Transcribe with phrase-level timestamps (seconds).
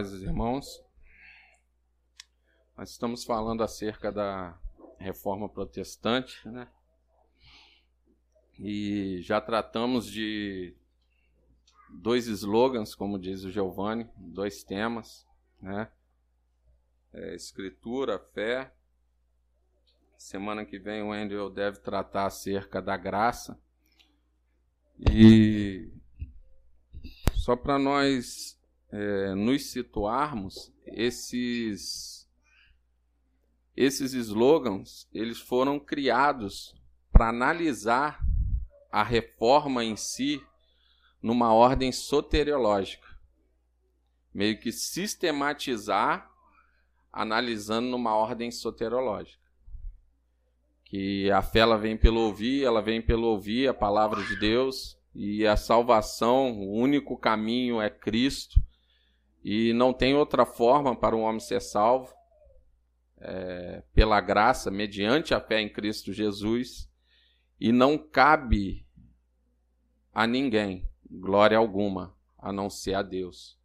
[0.00, 0.82] paz irmãos.
[2.74, 4.58] Nós estamos falando acerca da
[4.98, 6.66] reforma protestante, né?
[8.58, 10.74] E já tratamos de
[11.90, 15.28] dois slogans, como diz o Giovanni, dois temas,
[15.60, 15.92] né?
[17.12, 18.72] É, escritura, fé.
[20.16, 23.60] Semana que vem o Andrew deve tratar acerca da graça.
[25.10, 25.92] E
[27.34, 28.58] só para nós
[28.92, 32.28] é, nos situarmos, esses,
[33.76, 36.74] esses slogans eles foram criados
[37.12, 38.20] para analisar
[38.90, 40.42] a reforma em si
[41.22, 43.06] numa ordem soteriológica,
[44.32, 46.30] meio que sistematizar
[47.12, 49.40] analisando numa ordem soteriológica.
[50.84, 54.98] Que a fé ela vem pelo ouvir, ela vem pelo ouvir a palavra de Deus,
[55.14, 58.60] e a salvação, o único caminho é Cristo.
[59.42, 62.14] E não tem outra forma para um homem ser salvo,
[63.18, 66.90] é, pela graça, mediante a fé em Cristo Jesus,
[67.58, 68.86] e não cabe
[70.12, 73.58] a ninguém glória alguma, a não ser a Deus,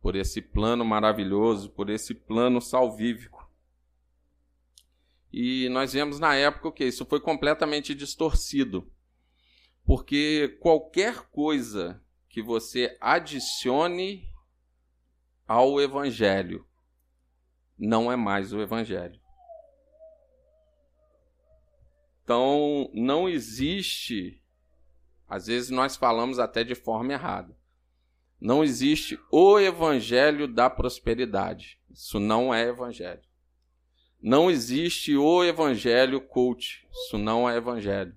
[0.00, 3.48] por esse plano maravilhoso, por esse plano salvífico.
[5.32, 8.90] E nós vemos na época que isso foi completamente distorcido,
[9.84, 14.29] porque qualquer coisa que você adicione
[15.50, 16.64] ao Evangelho
[17.76, 19.20] não é mais o Evangelho.
[22.22, 24.40] Então, não existe,
[25.26, 27.58] às vezes nós falamos até de forma errada,
[28.40, 31.80] não existe o Evangelho da prosperidade.
[31.90, 33.24] Isso não é Evangelho.
[34.22, 36.86] Não existe o Evangelho cult.
[36.92, 38.16] Isso não é Evangelho.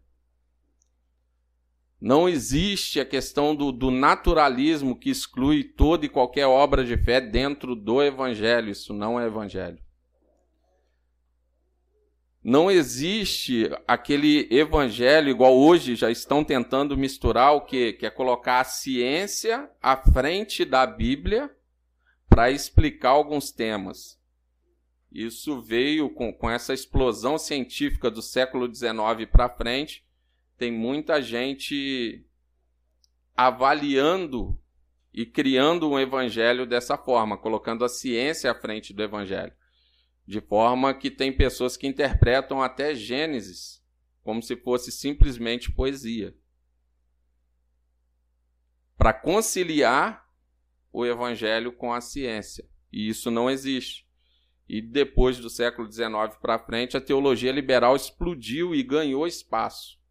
[2.04, 7.22] Não existe a questão do, do, naturalismo que exclui toda e qualquer obra de fé
[7.22, 8.72] dentro do Evangelho.
[8.72, 9.80] Isso não é Evangelho.
[12.44, 18.60] Não existe aquele Evangelho igual hoje já estão tentando misturar o que, que é colocar
[18.60, 21.50] a ciência à frente da Bíblia
[22.28, 24.20] para explicar alguns temas.
[25.10, 30.04] Isso veio com, com essa explosão científica do século XIX para frente
[30.64, 32.26] tem muita gente
[33.36, 34.58] avaliando
[35.14, 39.52] e criando um evangelho dessa forma, colocando a ciência à frente do evangelho.
[40.26, 43.84] De forma que tem pessoas que interpretam até Gênesis
[44.24, 46.34] como se fosse simplesmente poesia.
[48.98, 50.26] Para conciliar
[50.94, 52.66] o evangelho com a ciência.
[52.90, 54.08] E isso não existe.
[54.70, 60.02] E depois do século XIX para frente, a teologia liberal explodiu e ganhou espaço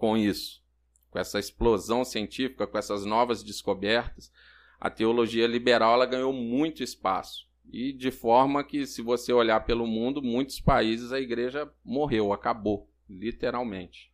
[0.00, 0.64] com isso,
[1.10, 4.32] com essa explosão científica, com essas novas descobertas,
[4.80, 7.46] a teologia liberal ela ganhou muito espaço.
[7.70, 12.90] E de forma que, se você olhar pelo mundo, muitos países a igreja morreu, acabou,
[13.08, 14.10] literalmente.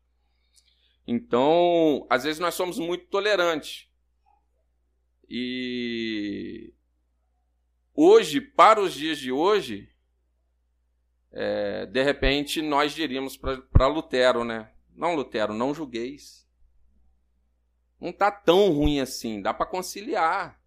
[1.06, 3.88] Então, às vezes nós somos muito tolerantes.
[5.28, 6.74] E
[7.94, 9.88] hoje, para os dias de hoje,
[11.30, 14.72] é, de repente nós diríamos para Lutero, né?
[14.96, 16.46] Não, Lutero, não julgueis.
[18.00, 20.60] Não está tão ruim assim, dá para conciliar.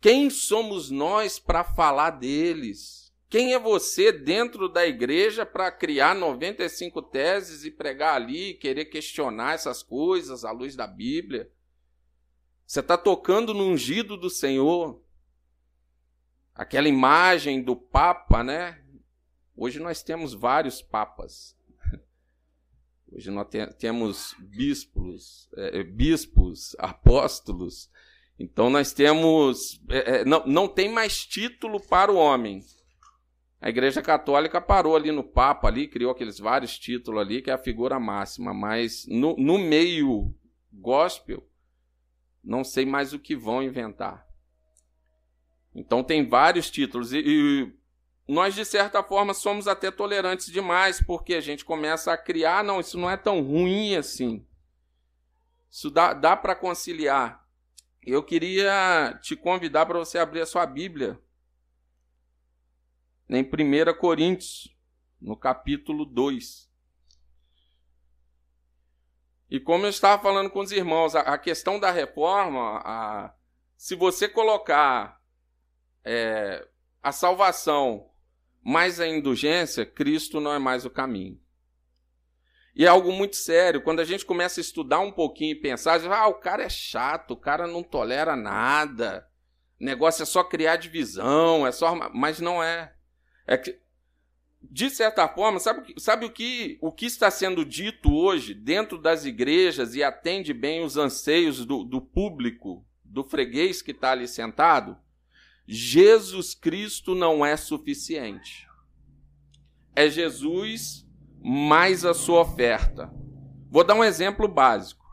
[0.00, 3.12] Quem somos nós para falar deles?
[3.30, 9.54] Quem é você dentro da igreja para criar 95 teses e pregar ali, querer questionar
[9.54, 11.50] essas coisas à luz da Bíblia?
[12.66, 15.02] Você está tocando no ungido do Senhor.
[16.54, 18.84] Aquela imagem do Papa, né?
[19.56, 21.56] Hoje nós temos vários papas.
[23.14, 23.46] Hoje nós
[23.78, 27.88] temos bispos, é, bispos, apóstolos.
[28.36, 29.80] Então nós temos.
[29.88, 32.60] É, não, não tem mais título para o homem.
[33.60, 37.54] A Igreja Católica parou ali no Papa, ali, criou aqueles vários títulos ali, que é
[37.54, 40.34] a figura máxima, mas no, no meio
[40.72, 41.48] gospel,
[42.42, 44.26] não sei mais o que vão inventar.
[45.72, 47.12] Então tem vários títulos.
[47.12, 47.72] E, e
[48.26, 52.80] nós, de certa forma, somos até tolerantes demais, porque a gente começa a criar, não,
[52.80, 54.46] isso não é tão ruim assim.
[55.70, 57.46] Isso dá, dá para conciliar.
[58.02, 61.20] Eu queria te convidar para você abrir a sua Bíblia
[63.28, 64.74] em 1 Coríntios,
[65.20, 66.70] no capítulo 2.
[69.50, 73.34] E como eu estava falando com os irmãos, a, a questão da reforma, a,
[73.76, 75.20] se você colocar
[76.04, 76.66] é,
[77.02, 78.13] a salvação
[78.64, 81.38] mais a indulgência, Cristo não é mais o caminho.
[82.74, 83.82] E é algo muito sério.
[83.82, 87.32] Quando a gente começa a estudar um pouquinho e pensar, ah, o cara é chato,
[87.32, 89.28] o cara não tolera nada.
[89.78, 91.94] O negócio é só criar divisão, é só.
[92.12, 92.94] Mas não é.
[93.46, 93.78] É que,
[94.62, 99.24] de certa forma, sabe, sabe o, que, o que está sendo dito hoje dentro das
[99.24, 104.98] igrejas e atende bem os anseios do, do público, do freguês que está ali sentado?
[105.66, 108.68] Jesus Cristo não é suficiente.
[109.96, 111.06] É Jesus
[111.42, 113.12] mais a sua oferta.
[113.70, 115.04] Vou dar um exemplo básico.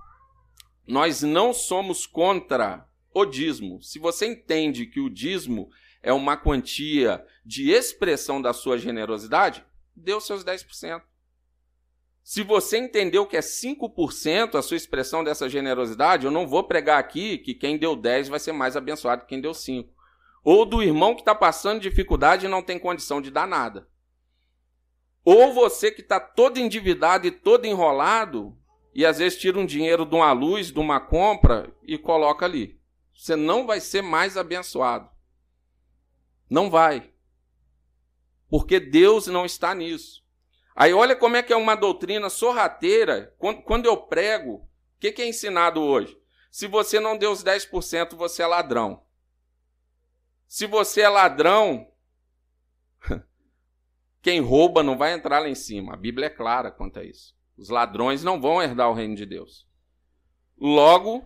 [0.85, 3.81] Nós não somos contra o dízimo.
[3.81, 5.69] Se você entende que o dízimo
[6.01, 9.63] é uma quantia de expressão da sua generosidade,
[9.95, 11.01] dê os seus 10%.
[12.23, 16.99] Se você entendeu que é 5% a sua expressão dessa generosidade, eu não vou pregar
[16.99, 20.00] aqui que quem deu 10 vai ser mais abençoado que quem deu 5.
[20.43, 23.87] Ou do irmão que está passando dificuldade e não tem condição de dar nada.
[25.23, 28.57] Ou você que está todo endividado e todo enrolado
[28.93, 32.79] e às vezes tira um dinheiro de uma luz, de uma compra e coloca ali.
[33.13, 35.09] Você não vai ser mais abençoado.
[36.49, 37.11] Não vai.
[38.49, 40.21] Porque Deus não está nisso.
[40.75, 43.33] Aí olha como é que é uma doutrina sorrateira.
[43.37, 44.67] Quando eu prego, o
[44.99, 46.17] que é ensinado hoje?
[46.49, 49.03] Se você não deu os 10%, você é ladrão.
[50.51, 51.89] Se você é ladrão,
[54.21, 55.93] quem rouba não vai entrar lá em cima.
[55.93, 57.33] A Bíblia é clara quanto a isso.
[57.55, 59.65] Os ladrões não vão herdar o reino de Deus.
[60.59, 61.25] Logo,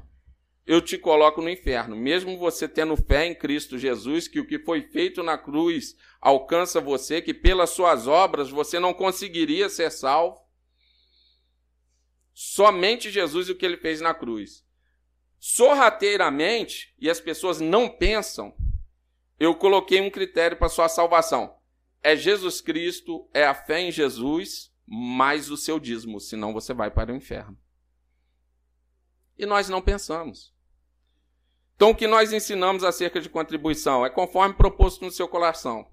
[0.64, 1.96] eu te coloco no inferno.
[1.96, 6.80] Mesmo você tendo fé em Cristo Jesus, que o que foi feito na cruz alcança
[6.80, 10.40] você, que pelas suas obras você não conseguiria ser salvo.
[12.32, 14.64] Somente Jesus e o que ele fez na cruz.
[15.40, 18.56] Sorrateiramente, e as pessoas não pensam,
[19.40, 21.56] eu coloquei um critério para sua salvação.
[22.02, 26.92] É Jesus Cristo, é a fé em Jesus, mais o seu dízimo, senão você vai
[26.92, 27.58] para o inferno.
[29.38, 30.54] E nós não pensamos.
[31.76, 35.90] Então, o que nós ensinamos acerca de contribuição é conforme proposto no seu coração.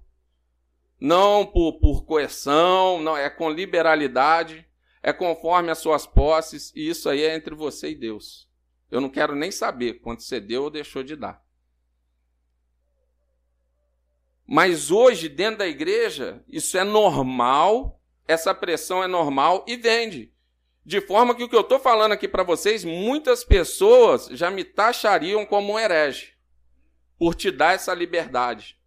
[0.99, 4.65] Não por, por coerção, não é com liberalidade,
[5.01, 8.49] é conforme as suas posses, e isso aí é entre você e Deus.
[8.89, 11.42] Eu não quero nem saber quanto você deu ou deixou de dar.
[14.45, 20.31] Mas hoje, dentro da igreja, isso é normal, essa pressão é normal e vende.
[20.85, 24.65] De forma que o que eu estou falando aqui para vocês, muitas pessoas já me
[24.65, 26.33] taxariam como um herege,
[27.17, 28.77] por te dar essa liberdade.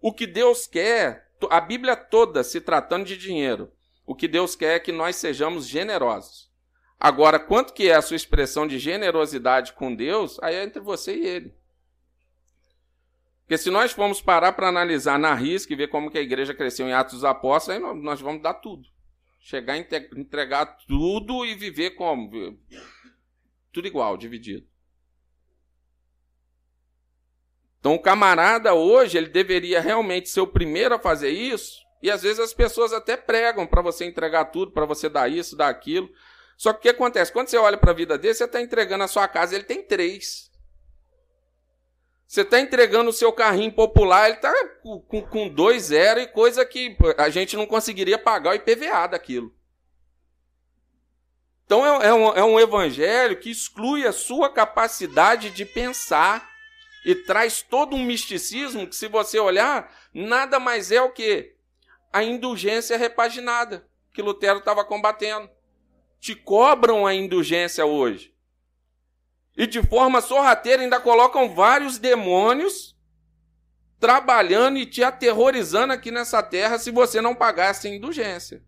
[0.00, 3.72] O que Deus quer, a Bíblia toda se tratando de dinheiro,
[4.04, 6.50] o que Deus quer é que nós sejamos generosos.
[7.00, 11.16] Agora, quanto que é a sua expressão de generosidade com Deus, aí é entre você
[11.16, 11.54] e Ele.
[13.52, 16.54] Porque se nós formos parar para analisar na risca e ver como que a igreja
[16.54, 18.88] cresceu em Atos dos Apóstolos, aí nós vamos dar tudo.
[19.40, 22.30] Chegar a entregar tudo e viver como?
[23.70, 24.66] Tudo igual, dividido.
[27.78, 32.22] Então, o camarada hoje, ele deveria realmente ser o primeiro a fazer isso, e às
[32.22, 36.08] vezes as pessoas até pregam para você entregar tudo, para você dar isso, dar aquilo.
[36.56, 37.30] Só que o que acontece?
[37.30, 39.86] Quando você olha para a vida dele, você está entregando a sua casa, ele tem
[39.86, 40.50] três.
[42.32, 44.50] Você está entregando o seu carrinho popular, ele está
[44.82, 49.54] com, com dois zero e coisa que a gente não conseguiria pagar o IPVA daquilo.
[51.66, 56.48] Então é, é, um, é um evangelho que exclui a sua capacidade de pensar
[57.04, 61.54] e traz todo um misticismo que, se você olhar, nada mais é o que?
[62.10, 65.50] A indulgência repaginada que Lutero estava combatendo.
[66.18, 68.31] Te cobram a indulgência hoje.
[69.56, 72.96] E de forma sorrateira ainda colocam vários demônios
[74.00, 78.62] trabalhando e te aterrorizando aqui nessa terra se você não pagar essa indulgência.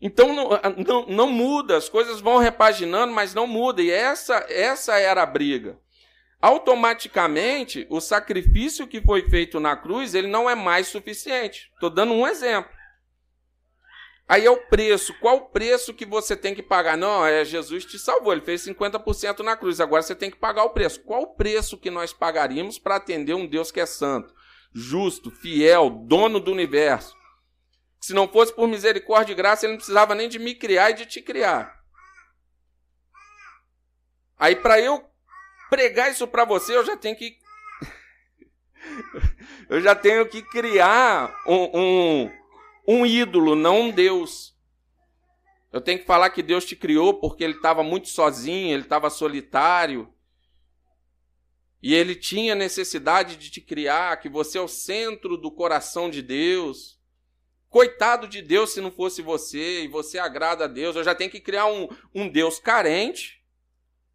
[0.00, 3.82] Então não, não, não, muda, as coisas vão repaginando, mas não muda.
[3.82, 5.78] E essa, essa era a briga.
[6.40, 11.70] Automaticamente, o sacrifício que foi feito na cruz, ele não é mais suficiente.
[11.72, 12.70] Estou dando um exemplo.
[14.26, 15.12] Aí é o preço.
[15.20, 16.96] Qual o preço que você tem que pagar?
[16.96, 19.80] Não, é Jesus te salvou, ele fez 50% na cruz.
[19.80, 21.02] Agora você tem que pagar o preço.
[21.02, 24.34] Qual o preço que nós pagaríamos para atender um Deus que é santo,
[24.72, 27.14] justo, fiel, dono do universo?
[28.00, 30.94] Se não fosse por misericórdia e graça, ele não precisava nem de me criar e
[30.94, 31.74] de te criar.
[34.38, 35.02] Aí, para eu
[35.70, 37.38] pregar isso para você, eu já tenho que.
[39.70, 42.32] eu já tenho que criar um, um,
[42.86, 44.54] um ídolo, não um Deus.
[45.72, 49.10] Eu tenho que falar que Deus te criou porque ele estava muito sozinho, ele estava
[49.10, 50.08] solitário.
[51.82, 56.22] E ele tinha necessidade de te criar, que você é o centro do coração de
[56.22, 56.98] Deus.
[57.68, 60.94] Coitado de Deus se não fosse você e você agrada a Deus.
[60.94, 63.42] Eu já tenho que criar um, um Deus carente,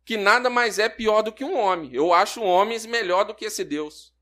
[0.06, 1.94] que nada mais é pior do que um homem.
[1.94, 4.14] Eu acho homens melhor do que esse Deus.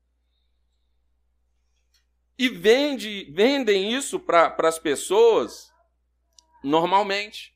[2.38, 5.72] E vende, vendem isso para as pessoas
[6.62, 7.52] normalmente.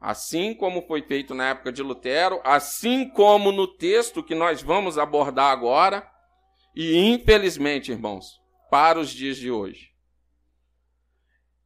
[0.00, 4.98] Assim como foi feito na época de Lutero, assim como no texto que nós vamos
[4.98, 6.10] abordar agora,
[6.74, 8.40] e infelizmente, irmãos,
[8.70, 9.92] para os dias de hoje.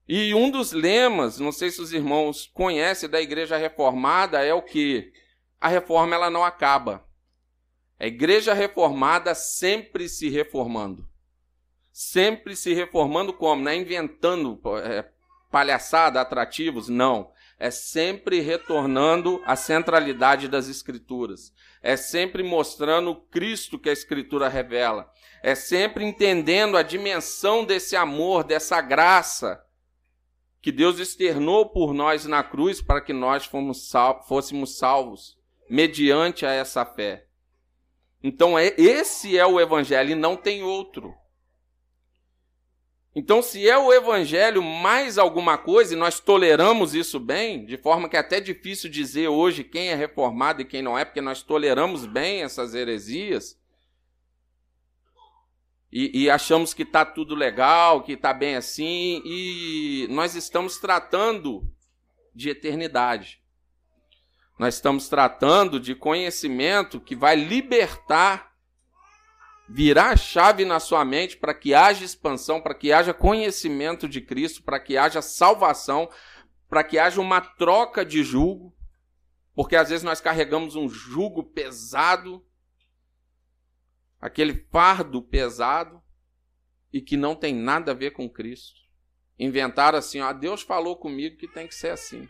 [0.09, 4.63] E um dos lemas, não sei se os irmãos conhecem da Igreja Reformada, é o
[4.63, 5.13] que
[5.61, 7.07] a reforma ela não acaba.
[7.99, 11.09] A igreja reformada sempre se reformando.
[11.99, 13.63] Sempre se reformando como?
[13.63, 15.09] Não é inventando é,
[15.51, 17.33] palhaçada, atrativos, não.
[17.59, 21.55] É sempre retornando à centralidade das Escrituras.
[21.83, 25.11] É sempre mostrando o Cristo que a Escritura revela.
[25.43, 29.65] É sempre entendendo a dimensão desse amor, dessa graça
[30.61, 33.49] que Deus externou por nós na cruz para que nós
[34.29, 37.27] fôssemos salvos mediante a essa fé.
[38.23, 41.15] Então, é, esse é o evangelho e não tem outro.
[43.19, 48.11] Então, se é o evangelho mais alguma coisa, e nós toleramos isso bem, de forma
[48.11, 51.43] que é até difícil dizer hoje quem é reformado e quem não é, porque nós
[51.43, 53.59] toleramos bem essas heresias,
[55.91, 61.67] e, e achamos que está tudo legal, que está bem assim, e nós estamos tratando
[62.35, 63.41] de eternidade.
[64.59, 68.55] Nós estamos tratando de conhecimento que vai libertar,
[69.69, 74.21] virar a chave na sua mente para que haja expansão, para que haja conhecimento de
[74.21, 76.09] Cristo, para que haja salvação,
[76.69, 78.75] para que haja uma troca de jugo,
[79.55, 82.45] porque às vezes nós carregamos um jugo pesado,
[84.21, 86.03] aquele fardo pesado,
[86.93, 88.81] e que não tem nada a ver com Cristo.
[89.39, 92.29] Inventaram assim, ó, Deus falou comigo que tem que ser assim.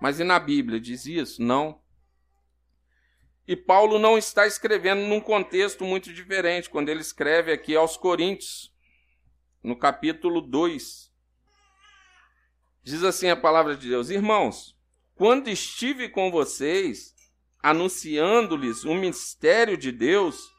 [0.00, 1.42] Mas e na Bíblia diz isso?
[1.42, 1.80] Não.
[3.46, 8.72] E Paulo não está escrevendo num contexto muito diferente, quando ele escreve aqui aos Coríntios,
[9.62, 11.12] no capítulo 2.
[12.82, 14.76] Diz assim a palavra de Deus: Irmãos,
[15.14, 17.14] quando estive com vocês,
[17.62, 20.52] anunciando-lhes o mistério de Deus,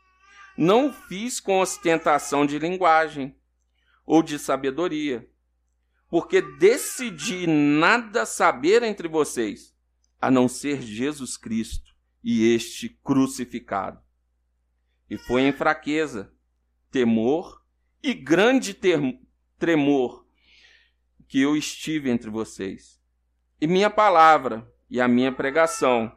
[0.57, 3.35] não fiz com ostentação de linguagem
[4.05, 5.29] ou de sabedoria
[6.09, 9.75] porque decidi nada saber entre vocês,
[10.21, 11.86] a não ser Jesus Cristo
[12.29, 14.01] e este crucificado.
[15.09, 16.29] E foi em fraqueza,
[16.91, 17.63] temor
[18.03, 18.77] e grande
[19.57, 20.27] tremor
[21.25, 23.01] que eu estive entre vocês.
[23.61, 26.11] E minha palavra e a minha pregação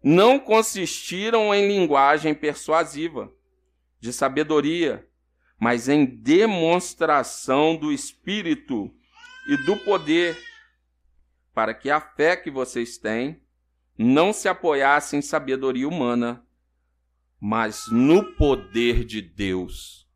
[0.00, 3.28] não consistiram em linguagem persuasiva,
[3.98, 5.10] de sabedoria,
[5.58, 8.94] mas em demonstração do Espírito
[9.48, 10.38] e do poder,
[11.52, 13.42] para que a fé que vocês têm
[13.98, 16.46] não se apoiasse em sabedoria humana,
[17.40, 20.08] mas no poder de Deus.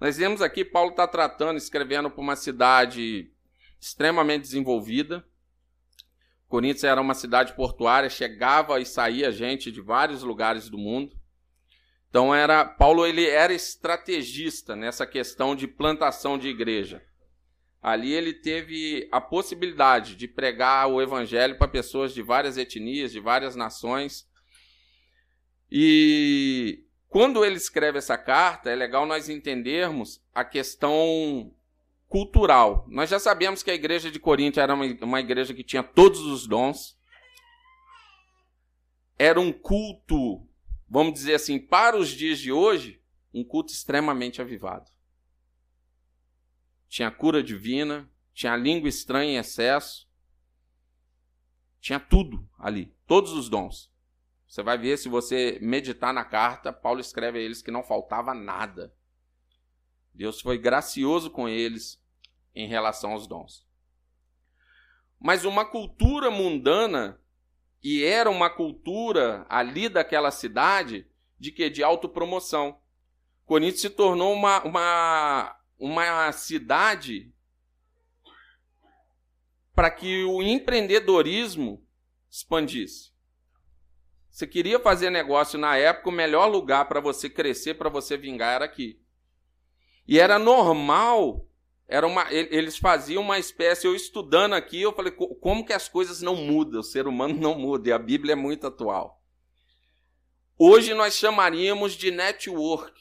[0.00, 3.30] Nós vemos aqui, Paulo está tratando, escrevendo para uma cidade
[3.78, 5.24] extremamente desenvolvida.
[6.48, 11.16] Coríntios era uma cidade portuária, chegava e saía gente de vários lugares do mundo.
[12.08, 17.02] Então era Paulo ele era estrategista nessa questão de plantação de igreja.
[17.82, 23.18] Ali ele teve a possibilidade de pregar o evangelho para pessoas de várias etnias, de
[23.18, 24.28] várias nações.
[25.70, 31.52] E quando ele escreve essa carta, é legal nós entendermos a questão
[32.08, 32.86] cultural.
[32.88, 36.46] Nós já sabemos que a igreja de Corinto era uma, igreja que tinha todos os
[36.46, 36.96] dons.
[39.18, 40.46] Era um culto
[40.92, 43.00] vamos dizer assim, para os dias de hoje,
[43.32, 44.91] um culto extremamente avivado.
[46.92, 50.06] Tinha cura divina, tinha língua estranha em excesso,
[51.80, 53.90] tinha tudo ali, todos os dons.
[54.46, 58.34] Você vai ver se você meditar na carta, Paulo escreve a eles que não faltava
[58.34, 58.94] nada.
[60.12, 61.98] Deus foi gracioso com eles
[62.54, 63.66] em relação aos dons.
[65.18, 67.18] Mas uma cultura mundana
[67.82, 71.06] e era uma cultura ali daquela cidade
[71.38, 72.78] de que de autopromoção.
[73.46, 77.32] Corinto se tornou uma, uma, uma cidade
[79.74, 81.86] para que o empreendedorismo
[82.30, 83.12] expandisse.
[84.30, 88.54] Você queria fazer negócio na época, o melhor lugar para você crescer, para você vingar
[88.54, 89.02] era aqui.
[90.06, 91.46] E era normal
[91.92, 96.22] era uma, eles faziam uma espécie, eu estudando aqui, eu falei, como que as coisas
[96.22, 99.22] não mudam, o ser humano não muda, e a Bíblia é muito atual.
[100.58, 102.98] Hoje nós chamaríamos de network.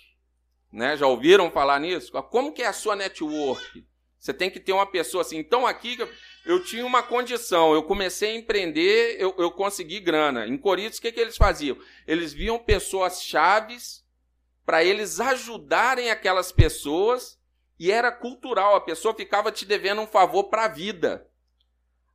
[0.71, 0.95] Né?
[0.95, 2.11] Já ouviram falar nisso?
[2.23, 3.85] Como que é a sua network?
[4.17, 5.37] Você tem que ter uma pessoa assim.
[5.37, 5.97] Então aqui
[6.45, 10.47] eu tinha uma condição, eu comecei a empreender, eu, eu consegui grana.
[10.47, 11.77] Em Coríntios, o que, que eles faziam?
[12.07, 14.05] Eles viam pessoas chaves
[14.65, 17.39] para eles ajudarem aquelas pessoas
[17.79, 21.27] e era cultural, a pessoa ficava te devendo um favor para a vida.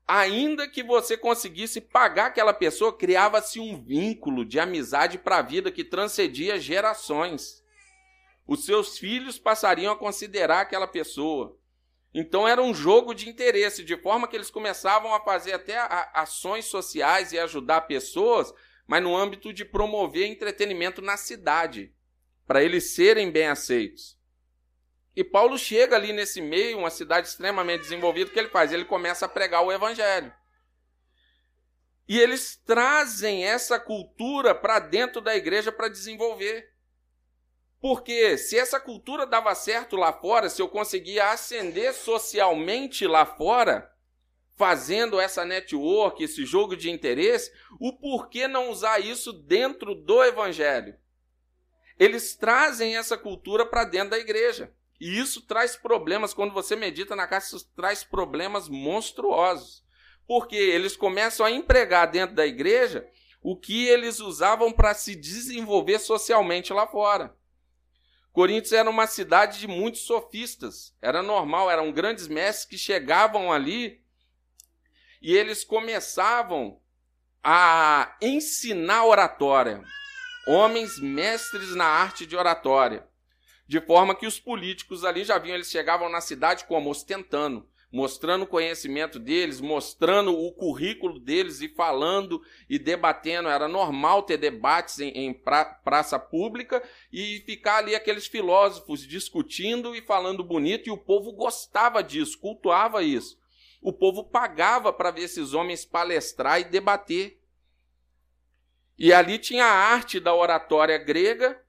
[0.06, 5.72] Ainda que você conseguisse pagar aquela pessoa, criava-se um vínculo de amizade para a vida
[5.72, 7.64] que transcendia gerações.
[8.46, 11.58] Os seus filhos passariam a considerar aquela pessoa.
[12.14, 15.76] Então era um jogo de interesse, de forma que eles começavam a fazer até
[16.14, 18.54] ações sociais e ajudar pessoas,
[18.86, 21.92] mas no âmbito de promover entretenimento na cidade,
[22.46, 24.16] para eles serem bem aceitos.
[25.14, 28.72] E Paulo chega ali nesse meio, uma cidade extremamente desenvolvida, o que ele faz?
[28.72, 30.32] Ele começa a pregar o evangelho.
[32.08, 36.72] E eles trazem essa cultura para dentro da igreja para desenvolver.
[37.80, 43.90] Porque se essa cultura dava certo lá fora, se eu conseguia ascender socialmente lá fora,
[44.56, 50.96] fazendo essa network, esse jogo de interesse, o porquê não usar isso dentro do evangelho?
[51.98, 54.72] Eles trazem essa cultura para dentro da igreja.
[54.98, 59.84] E isso traz problemas, quando você medita na casa, isso traz problemas monstruosos.
[60.26, 63.06] Porque eles começam a empregar dentro da igreja
[63.42, 67.36] o que eles usavam para se desenvolver socialmente lá fora.
[68.36, 70.94] Coríntios era uma cidade de muitos sofistas.
[71.00, 74.04] Era normal, eram grandes mestres que chegavam ali
[75.22, 76.78] e eles começavam
[77.42, 79.82] a ensinar oratória.
[80.46, 83.08] Homens mestres na arte de oratória.
[83.66, 88.42] De forma que os políticos ali já vinham, eles chegavam na cidade como ostentando mostrando
[88.42, 93.48] o conhecimento deles, mostrando o currículo deles e falando e debatendo.
[93.48, 99.94] Era normal ter debates em, em pra, praça pública e ficar ali aqueles filósofos discutindo
[99.94, 103.38] e falando bonito, e o povo gostava disso, cultuava isso.
[103.80, 107.40] O povo pagava para ver esses homens palestrar e debater.
[108.98, 111.62] E ali tinha a arte da oratória grega,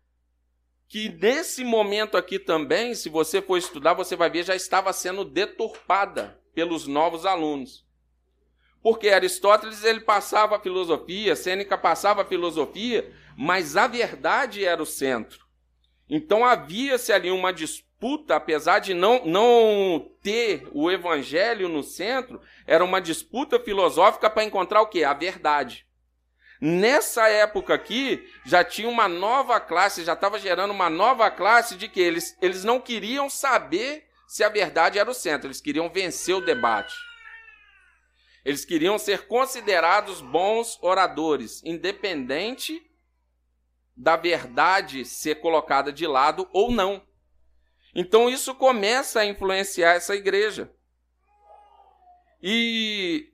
[0.88, 5.26] que nesse momento aqui também, se você for estudar, você vai ver, já estava sendo
[5.26, 7.86] deturpada pelos novos alunos.
[8.82, 14.86] Porque Aristóteles ele passava a filosofia, Sêneca passava a filosofia, mas a verdade era o
[14.86, 15.46] centro.
[16.10, 22.84] Então havia-se ali uma disputa, apesar de não, não ter o evangelho no centro, era
[22.84, 25.04] uma disputa filosófica para encontrar o que?
[25.04, 25.87] A verdade.
[26.60, 31.88] Nessa época aqui, já tinha uma nova classe, já estava gerando uma nova classe de
[31.88, 36.36] que eles, eles não queriam saber se a verdade era o centro, eles queriam vencer
[36.36, 36.96] o debate.
[38.44, 42.82] Eles queriam ser considerados bons oradores, independente
[43.96, 47.06] da verdade ser colocada de lado ou não.
[47.94, 50.72] Então isso começa a influenciar essa igreja.
[52.42, 53.34] E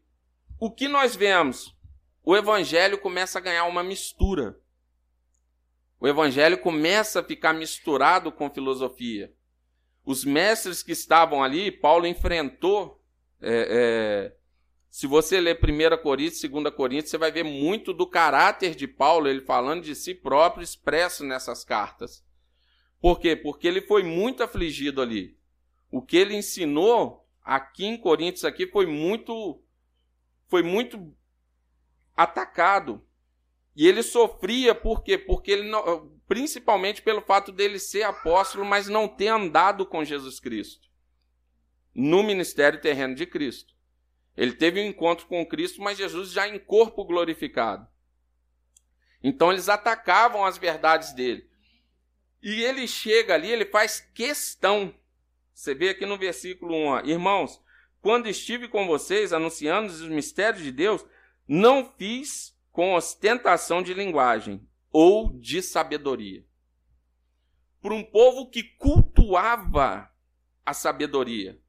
[0.59, 1.75] o que nós vemos?
[2.23, 4.57] O evangelho começa a ganhar uma mistura.
[5.99, 9.33] O evangelho começa a ficar misturado com filosofia.
[10.05, 13.01] Os mestres que estavam ali, Paulo enfrentou.
[13.41, 14.35] É, é,
[14.89, 19.27] se você ler 1 Coríntios, 2 Coríntios, você vai ver muito do caráter de Paulo,
[19.27, 22.23] ele falando de si próprio, expresso nessas cartas.
[23.01, 23.35] Por quê?
[23.35, 25.37] Porque ele foi muito afligido ali.
[25.91, 29.61] O que ele ensinou aqui em Coríntios aqui foi muito
[30.47, 31.13] foi muito
[32.15, 33.05] atacado.
[33.75, 35.17] E ele sofria por quê?
[35.17, 40.39] Porque ele não, principalmente pelo fato dele ser apóstolo, mas não ter andado com Jesus
[40.39, 40.87] Cristo
[41.93, 43.73] no ministério terreno de Cristo.
[44.35, 47.87] Ele teve um encontro com Cristo, mas Jesus já em corpo glorificado.
[49.21, 51.47] Então eles atacavam as verdades dele.
[52.41, 54.93] E ele chega ali, ele faz questão.
[55.53, 57.61] Você vê aqui no versículo 1, ó, irmãos,
[58.01, 61.05] quando estive com vocês anunciando os mistérios de Deus,
[61.47, 66.45] não fiz com ostentação de linguagem ou de sabedoria.
[67.81, 70.09] Para um povo que cultuava
[70.65, 71.59] a sabedoria.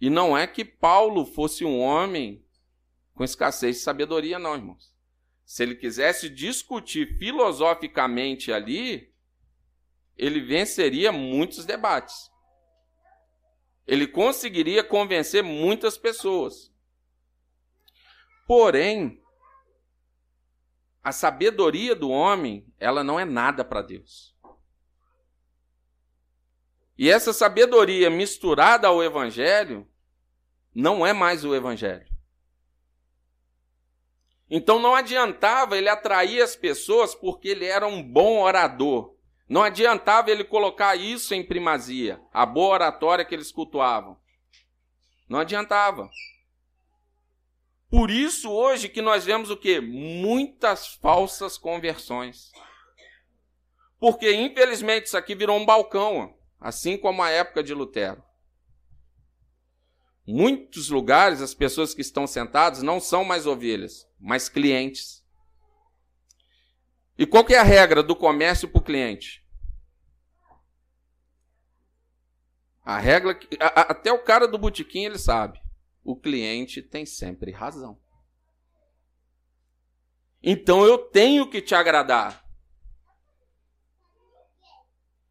[0.00, 2.44] E não é que Paulo fosse um homem
[3.14, 4.94] com escassez de sabedoria, não, irmãos.
[5.44, 9.12] Se ele quisesse discutir filosoficamente ali,
[10.16, 12.30] ele venceria muitos debates.
[13.86, 16.70] Ele conseguiria convencer muitas pessoas.
[18.48, 19.22] Porém,
[21.04, 24.34] a sabedoria do homem, ela não é nada para Deus.
[26.96, 29.86] E essa sabedoria misturada ao evangelho
[30.74, 32.08] não é mais o evangelho.
[34.48, 39.14] Então não adiantava ele atrair as pessoas porque ele era um bom orador.
[39.46, 44.18] Não adiantava ele colocar isso em primazia, a boa oratória que eles cultuavam.
[45.28, 46.10] Não adiantava.
[47.90, 49.80] Por isso, hoje, que nós vemos o quê?
[49.80, 52.52] Muitas falsas conversões.
[53.98, 58.22] Porque, infelizmente, isso aqui virou um balcão, assim como a época de Lutero.
[60.26, 65.24] Muitos lugares, as pessoas que estão sentadas não são mais ovelhas, mas clientes.
[67.16, 69.42] E qual que é a regra do comércio para o cliente?
[72.84, 75.58] A regra, até o cara do botequim ele sabe
[76.10, 77.98] o cliente tem sempre razão.
[80.42, 82.42] Então eu tenho que te agradar.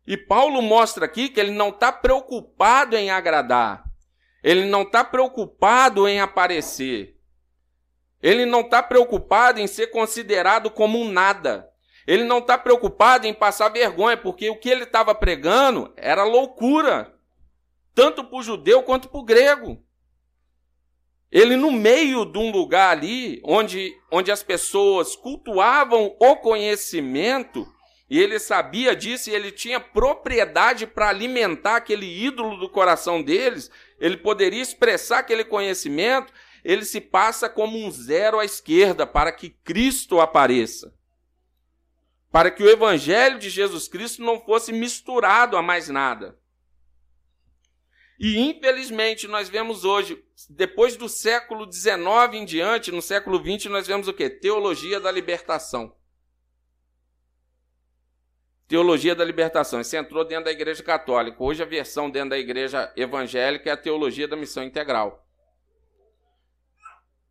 [0.06, 3.92] E Paulo mostra aqui que ele não está preocupado em agradar.
[4.44, 7.20] Ele não está preocupado em aparecer.
[8.22, 11.68] Ele não está preocupado em ser considerado como um nada.
[12.06, 17.18] Ele não está preocupado em passar vergonha, porque o que ele estava pregando era loucura,
[17.96, 19.87] tanto para o judeu quanto para o grego.
[21.32, 27.68] Ele, no meio de um lugar ali, onde, onde as pessoas cultuavam o conhecimento,
[28.10, 33.70] e ele sabia disso, e ele tinha propriedade para alimentar aquele ídolo do coração deles,
[34.00, 36.32] ele poderia expressar aquele conhecimento,
[36.64, 40.94] ele se passa como um zero à esquerda para que Cristo apareça.
[42.32, 46.38] Para que o evangelho de Jesus Cristo não fosse misturado a mais nada.
[48.20, 51.98] E infelizmente nós vemos hoje, depois do século XIX
[52.34, 54.28] em diante, no século XX, nós vemos o que?
[54.30, 55.96] Teologia da libertação.
[58.68, 59.80] Teologia da libertação.
[59.80, 61.42] Isso entrou dentro da Igreja Católica.
[61.42, 65.24] Hoje a versão dentro da Igreja Evangélica é a teologia da missão integral.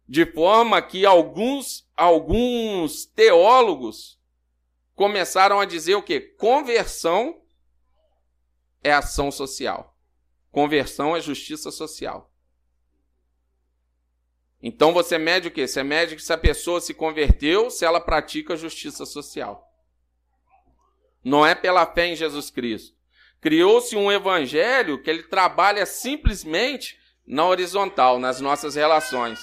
[0.09, 4.21] De forma que alguns, alguns teólogos
[4.95, 6.21] começaram a dizer o que?
[6.21, 7.43] Conversão
[8.85, 9.96] é ação social.
[10.57, 12.33] Conversão é justiça social.
[14.63, 15.69] Então você mede o quê?
[15.69, 19.71] Você mede se a pessoa se converteu, se ela pratica justiça social.
[21.23, 22.97] Não é pela fé em Jesus Cristo.
[23.39, 29.39] Criou-se um evangelho que ele trabalha simplesmente na horizontal, nas nossas relações.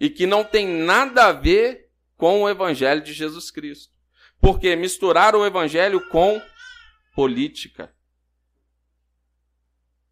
[0.00, 3.92] E que não tem nada a ver com o evangelho de Jesus Cristo.
[4.40, 6.40] Porque misturaram o evangelho com
[7.14, 7.93] política.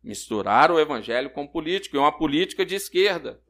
[0.03, 3.41] Misturar o evangelho com política, e uma política de esquerda.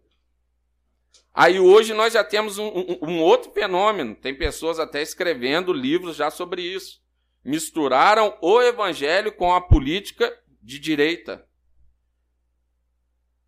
[1.34, 6.16] Aí hoje nós já temos um, um, um, outro fenômeno, tem pessoas até escrevendo livros
[6.16, 7.00] já sobre isso.
[7.42, 11.46] Misturaram o evangelho com a política de direita.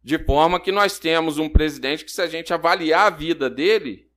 [0.03, 4.11] De forma que nós temos um presidente que, se a gente avaliar a vida dele,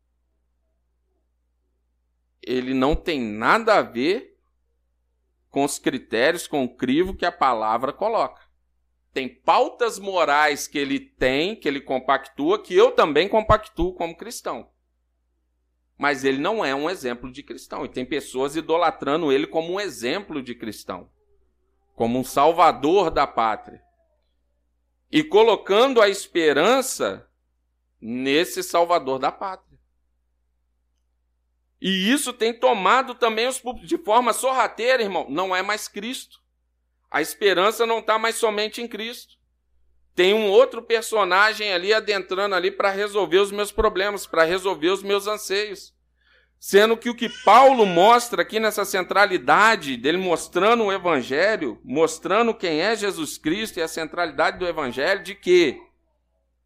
[2.42, 4.38] ele não tem nada a ver
[5.50, 8.47] com os critérios, com o crivo que a palavra coloca
[9.18, 14.70] tem pautas morais que ele tem, que ele compactua, que eu também compactuo como cristão.
[15.98, 17.84] Mas ele não é um exemplo de cristão.
[17.84, 21.10] E tem pessoas idolatrando ele como um exemplo de cristão,
[21.96, 23.82] como um salvador da pátria.
[25.12, 27.28] E colocando a esperança
[28.00, 29.80] nesse salvador da pátria.
[31.82, 35.26] E isso tem tomado também os de forma sorrateira, irmão.
[35.28, 36.40] Não é mais Cristo.
[37.18, 39.38] A esperança não está mais somente em Cristo.
[40.14, 45.02] Tem um outro personagem ali adentrando ali para resolver os meus problemas, para resolver os
[45.02, 45.96] meus anseios.
[46.60, 52.82] Sendo que o que Paulo mostra aqui nessa centralidade dele mostrando o evangelho, mostrando quem
[52.82, 55.82] é Jesus Cristo e a centralidade do evangelho de que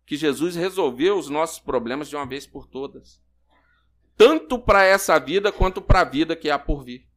[0.05, 3.21] que Jesus resolveu os nossos problemas de uma vez por todas.
[4.17, 7.09] Tanto para essa vida quanto para a vida que há por vir.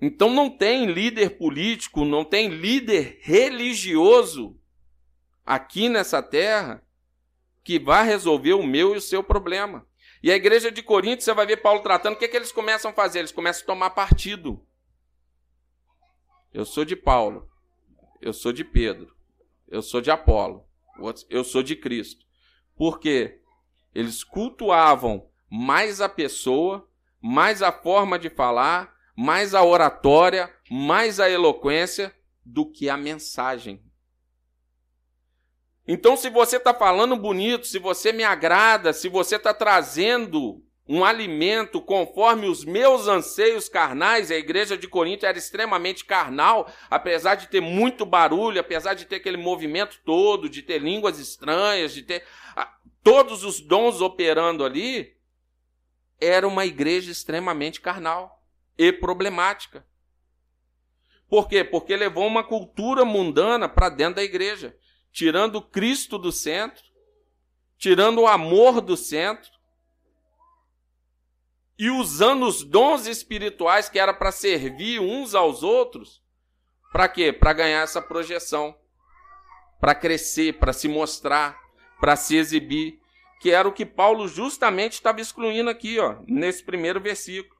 [0.00, 4.58] Então não tem líder político, não tem líder religioso
[5.44, 6.84] aqui nessa terra
[7.64, 9.86] que vá resolver o meu e o seu problema.
[10.22, 12.52] E a igreja de Corinto, você vai ver Paulo tratando, o que, é que eles
[12.52, 13.20] começam a fazer?
[13.20, 14.64] Eles começam a tomar partido.
[16.52, 17.48] Eu sou de Paulo,
[18.20, 19.14] eu sou de Pedro,
[19.68, 20.64] eu sou de Apolo,
[21.28, 22.24] eu sou de Cristo.
[22.76, 23.40] Por quê?
[23.94, 26.88] Eles cultuavam mais a pessoa,
[27.20, 33.82] mais a forma de falar, mais a oratória, mais a eloquência do que a mensagem.
[35.88, 41.04] Então, se você está falando bonito, se você me agrada, se você está trazendo um
[41.04, 47.48] alimento conforme os meus anseios carnais, a igreja de Corinto era extremamente carnal, apesar de
[47.48, 52.22] ter muito barulho, apesar de ter aquele movimento todo, de ter línguas estranhas, de ter
[52.54, 55.16] ah, todos os dons operando ali,
[56.20, 58.37] era uma igreja extremamente carnal
[58.78, 59.84] e problemática.
[61.28, 61.62] Por quê?
[61.62, 64.76] Porque levou uma cultura mundana para dentro da igreja.
[65.10, 66.84] tirando Cristo do centro,
[67.76, 69.50] tirando o amor do centro
[71.78, 76.22] e usando os dons espirituais que era para servir uns aos outros,
[76.92, 77.32] para quê?
[77.32, 78.76] Para ganhar essa projeção,
[79.80, 81.58] para crescer, para se mostrar,
[82.00, 83.00] para se exibir,
[83.40, 87.57] que era o que Paulo justamente estava excluindo aqui, ó, nesse primeiro versículo.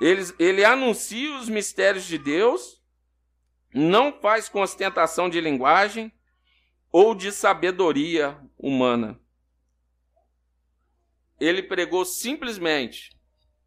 [0.00, 2.82] Ele, ele anuncia os mistérios de Deus,
[3.74, 6.12] não faz com ostentação de linguagem
[6.90, 9.20] ou de sabedoria humana.
[11.40, 13.16] Ele pregou simplesmente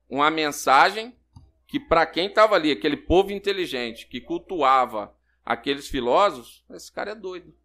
[0.09, 1.15] uma mensagem
[1.67, 5.15] que, para quem estava ali, aquele povo inteligente que cultuava
[5.45, 7.55] aqueles filósofos, esse cara é doido.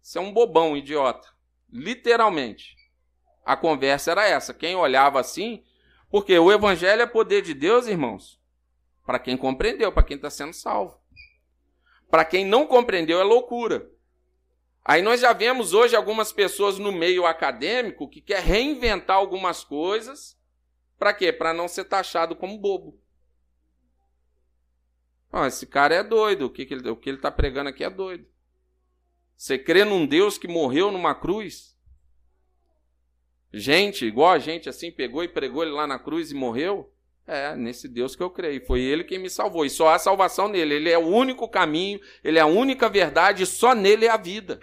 [0.00, 1.28] Você é um bobão, um idiota.
[1.72, 2.76] Literalmente.
[3.44, 4.52] A conversa era essa.
[4.52, 5.64] Quem olhava assim
[6.14, 8.40] porque o evangelho é poder de Deus, irmãos,
[9.04, 10.96] para quem compreendeu, para quem está sendo salvo.
[12.08, 13.90] Para quem não compreendeu, é loucura.
[14.84, 20.38] Aí nós já vemos hoje algumas pessoas no meio acadêmico que quer reinventar algumas coisas.
[21.00, 21.32] Para quê?
[21.32, 22.96] Para não ser taxado como bobo.
[25.32, 26.46] Oh, esse cara é doido.
[26.46, 28.24] O que, que ele está pregando aqui é doido.
[29.36, 31.73] Você crê num Deus que morreu numa cruz?
[33.58, 36.90] Gente, igual a gente, assim, pegou e pregou ele lá na cruz e morreu?
[37.26, 38.66] É, nesse Deus que eu creio.
[38.66, 39.64] Foi ele quem me salvou.
[39.64, 40.74] E só há salvação nele.
[40.74, 44.60] Ele é o único caminho, ele é a única verdade, só nele é a vida.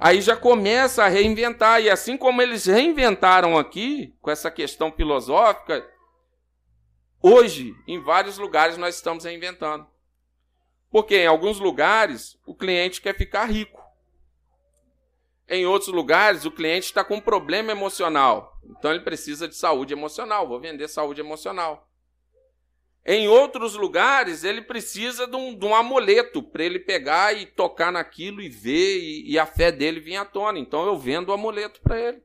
[0.00, 1.80] Aí já começa a reinventar.
[1.80, 5.88] E assim como eles reinventaram aqui, com essa questão filosófica,
[7.22, 9.86] hoje, em vários lugares, nós estamos reinventando.
[10.90, 13.87] Porque em alguns lugares o cliente quer ficar rico.
[15.48, 18.60] Em outros lugares, o cliente está com um problema emocional.
[18.64, 20.46] Então, ele precisa de saúde emocional.
[20.46, 21.88] Vou vender saúde emocional.
[23.06, 27.90] Em outros lugares, ele precisa de um, de um amuleto para ele pegar e tocar
[27.90, 30.58] naquilo e ver e, e, a fé dele vir à tona.
[30.58, 32.22] Então, eu vendo o amuleto para ele.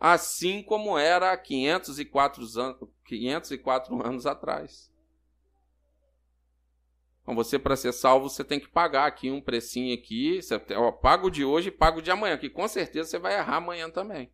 [0.00, 4.90] Assim como era há 504 anos, 504 anos atrás.
[7.28, 10.40] Então, você, para ser salvo, você tem que pagar aqui um precinho aqui.
[10.40, 13.56] Você, ó, pago de hoje e pago de amanhã, que com certeza você vai errar
[13.56, 14.32] amanhã também.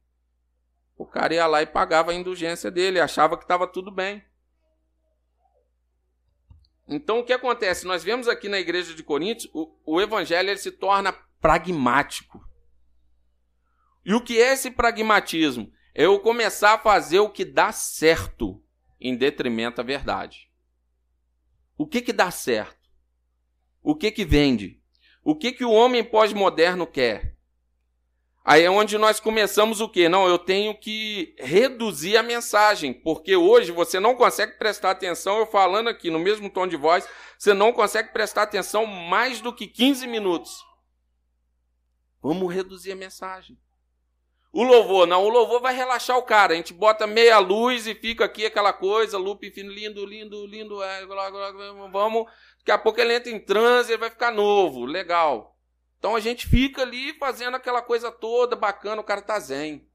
[0.97, 4.25] O cara ia lá e pagava a indulgência dele, achava que estava tudo bem.
[6.87, 7.85] Então, o que acontece?
[7.85, 12.49] Nós vemos aqui na igreja de Coríntios, o, o evangelho ele se torna pragmático.
[14.05, 15.69] E o que é esse pragmatismo?
[15.97, 18.63] É eu começar a fazer o que dá certo
[19.01, 20.49] em detrimento da verdade.
[21.77, 22.84] O que, que dá certo?
[23.85, 24.81] O que que vende?
[25.23, 27.37] O que que o homem pós-moderno quer?
[28.43, 30.09] Aí é onde nós começamos o quê?
[30.09, 35.47] Não, eu tenho que reduzir a mensagem, porque hoje você não consegue prestar atenção, eu
[35.47, 37.07] falando aqui no mesmo tom de voz,
[37.39, 40.65] você não consegue prestar atenção mais do que 15 minutos.
[42.23, 43.59] Vamos reduzir a mensagem.
[44.51, 46.53] O louvor, não, o louvor vai relaxar o cara.
[46.53, 51.05] A gente bota meia luz e fica aqui aquela coisa, loop lindo, lindo, lindo, é,
[51.91, 52.27] vamos.
[52.65, 55.55] Daqui a pouco ele entra em transe, ele vai ficar novo, legal.
[55.99, 59.87] Então a gente fica ali fazendo aquela coisa toda bacana, o cara tá zen.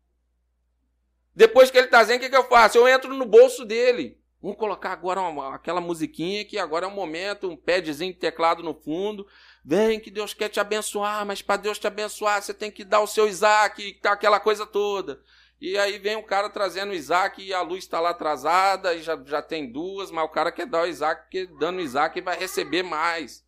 [1.34, 2.78] Depois que ele tá zen, o que, que eu faço?
[2.78, 4.22] Eu entro no bolso dele.
[4.40, 8.20] Vamos colocar agora uma, aquela musiquinha que agora é o um momento, um padzinho de
[8.20, 9.26] teclado no fundo.
[9.66, 13.02] Vem que Deus quer te abençoar, mas para Deus te abençoar, você tem que dar
[13.02, 15.20] o seu Isaac, tá aquela coisa toda.
[15.62, 19.02] E aí vem o cara trazendo o Isaac e a luz está lá atrasada e
[19.02, 22.22] já, já tem duas, mas o cara quer dar o Isaac, porque dando o Isaac
[22.22, 23.44] vai receber mais.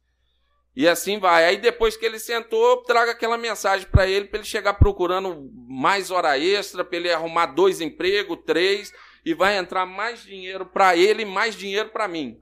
[0.76, 1.46] E assim vai.
[1.46, 6.12] Aí depois que ele sentou, traga aquela mensagem para ele, para ele chegar procurando mais
[6.12, 8.92] hora extra, para ele arrumar dois empregos, três,
[9.26, 12.42] e vai entrar mais dinheiro para ele e mais dinheiro para mim.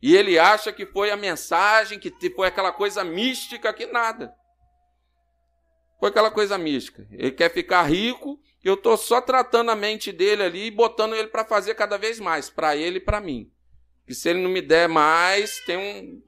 [0.00, 4.32] E ele acha que foi a mensagem, que foi aquela coisa mística, que nada.
[5.98, 7.06] Foi aquela coisa mística.
[7.10, 11.28] Ele quer ficar rico, eu estou só tratando a mente dele ali e botando ele
[11.28, 13.50] para fazer cada vez mais, para ele e para mim.
[14.08, 16.22] E se ele não me der mais, tem um.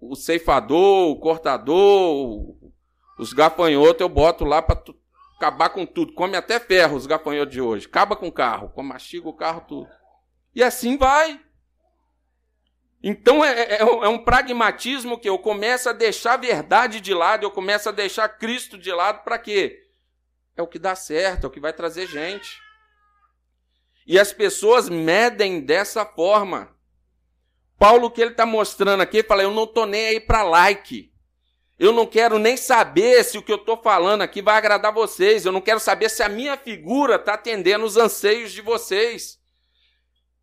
[0.00, 2.54] O ceifador, o cortador,
[3.18, 4.82] os gafanhotos eu boto lá para
[5.36, 6.14] acabar com tudo.
[6.14, 7.86] Come até ferro os gafanhotos de hoje.
[7.86, 9.88] Acaba com o carro, mastiga o carro tudo.
[10.54, 11.40] E assim vai.
[13.02, 17.14] Então é, é, é, é, um pragmatismo que eu começo a deixar a verdade de
[17.14, 19.89] lado, eu começo a deixar Cristo de lado para quê?
[20.56, 22.60] É o que dá certo, é o que vai trazer gente.
[24.06, 26.74] E as pessoas medem dessa forma.
[27.78, 31.10] Paulo, o que ele está mostrando aqui, fala: Eu não estou nem aí para like.
[31.78, 35.46] Eu não quero nem saber se o que eu estou falando aqui vai agradar vocês.
[35.46, 39.40] Eu não quero saber se a minha figura está atendendo os anseios de vocês.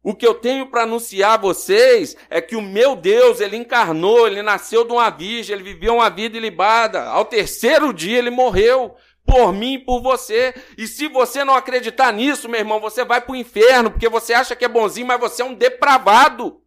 [0.02, 4.26] O que eu tenho para anunciar a vocês é que o meu Deus, ele encarnou,
[4.26, 7.04] ele nasceu de uma virgem, ele viveu uma vida ilibada.
[7.04, 8.96] Ao terceiro dia ele morreu
[9.28, 10.56] por mim e por você.
[10.78, 14.34] E se você não acreditar nisso, meu irmão, você vai para o inferno, porque você
[14.34, 16.62] acha que é bonzinho, mas você é um depravado.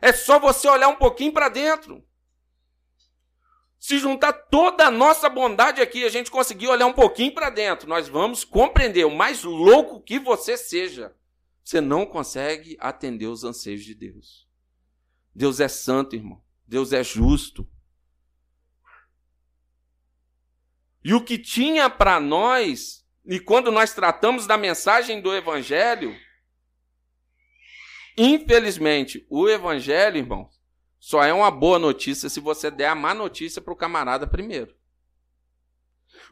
[0.00, 2.04] É só você olhar um pouquinho para dentro.
[3.78, 7.88] Se juntar toda a nossa bondade aqui, a gente conseguir olhar um pouquinho para dentro,
[7.88, 11.12] nós vamos compreender, o mais louco que você seja,
[11.64, 14.46] você não consegue atender os anseios de Deus.
[15.34, 16.40] Deus é santo, irmão.
[16.66, 17.66] Deus é justo.
[21.04, 26.16] E o que tinha para nós, e quando nós tratamos da mensagem do Evangelho,
[28.16, 30.48] infelizmente, o Evangelho, irmão,
[30.98, 34.74] só é uma boa notícia se você der a má notícia para o camarada primeiro.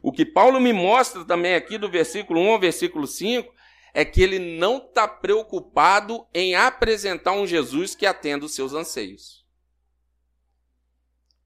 [0.02, 3.52] O que Paulo me mostra também aqui do versículo 1 ao versículo 5
[3.92, 9.44] é que ele não está preocupado em apresentar um Jesus que atenda os seus anseios.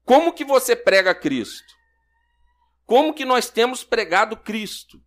[0.03, 1.74] Como que você prega Cristo?
[2.85, 5.01] Como que nós temos pregado Cristo?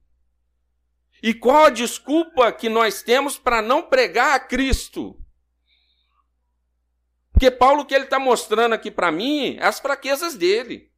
[1.23, 5.21] E qual a desculpa que nós temos para não pregar a Cristo?
[7.33, 10.93] Porque Paulo, o que ele está mostrando aqui para mim, é as fraquezas dele.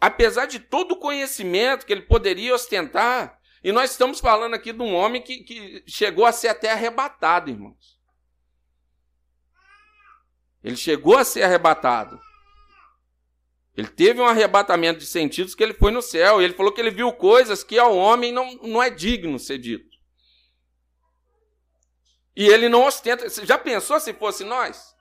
[0.00, 4.82] Apesar de todo o conhecimento que ele poderia ostentar, e nós estamos falando aqui de
[4.82, 7.98] um homem que, que chegou a ser até arrebatado, irmãos.
[10.62, 12.20] Ele chegou a ser arrebatado.
[13.78, 16.42] Ele teve um arrebatamento de sentidos que ele foi no céu.
[16.42, 19.56] E ele falou que ele viu coisas que ao homem não, não é digno ser
[19.56, 19.96] dito.
[22.34, 23.28] E ele não ostenta.
[23.46, 24.92] Já pensou se fosse nós?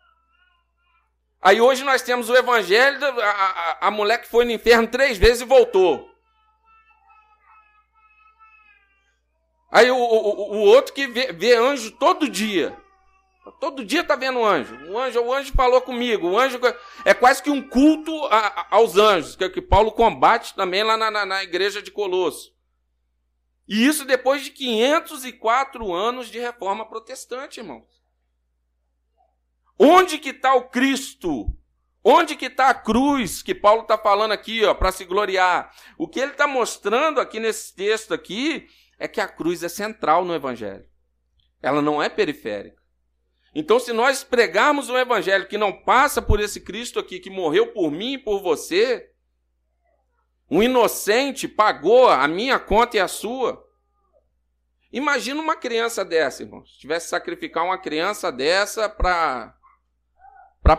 [1.41, 5.17] Aí hoje nós temos o evangelho, a, a, a mulher que foi no inferno três
[5.17, 6.07] vezes e voltou.
[9.71, 12.77] Aí o, o, o outro que vê, vê anjo todo dia.
[13.59, 14.75] Todo dia está vendo um anjo.
[14.89, 16.29] O anjo, o anjo falou comigo.
[16.29, 16.59] O anjo
[17.05, 20.83] é quase que um culto a, a, aos anjos, que, é que Paulo combate também
[20.83, 22.55] lá na, na, na igreja de Colosso.
[23.67, 27.85] E isso depois de 504 anos de reforma protestante, irmãos.
[29.77, 31.53] Onde que está o Cristo?
[32.03, 35.75] Onde que está a cruz que Paulo está falando aqui, ó, para se gloriar?
[35.97, 40.23] O que ele está mostrando aqui nesse texto aqui é que a cruz é central
[40.23, 40.85] no Evangelho.
[41.61, 42.81] Ela não é periférica.
[43.59, 47.73] Então, se nós pregarmos um evangelho que não passa por esse Cristo aqui, que morreu
[47.73, 49.11] por mim e por você,
[50.47, 53.67] um inocente pagou a minha conta e a sua.
[54.93, 56.71] Imagina uma criança dessa, irmãos.
[56.71, 59.55] Se tivesse que sacrificar uma criança dessa para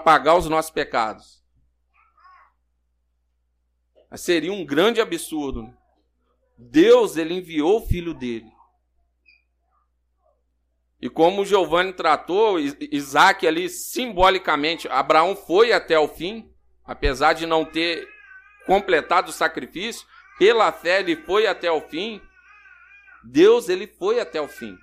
[0.04, 1.42] pagar os nossos pecados.
[4.14, 5.64] Seria um grande absurdo.
[5.64, 5.76] Né?
[6.56, 8.56] Deus, ele enviou o filho dele
[11.00, 16.50] e como Giovanni tratou, Isaac ali simbolicamente, Abraão foi até o fim,
[16.84, 18.08] apesar de não ter
[18.66, 20.06] completado o sacrifício,
[20.38, 22.20] pela fé ele foi até o fim.
[23.24, 24.76] Deus ele foi até o fim.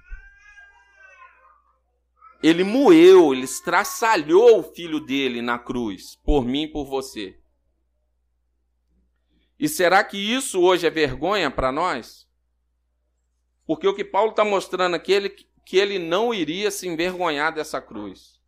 [2.41, 7.37] Ele moeu, ele estraçalhou o filho dele na cruz, por mim e por você.
[9.59, 12.27] E será que isso hoje é vergonha para nós?
[13.65, 17.81] Porque o que Paulo está mostrando aqui, ele, que ele não iria se envergonhar dessa
[17.81, 18.39] cruz.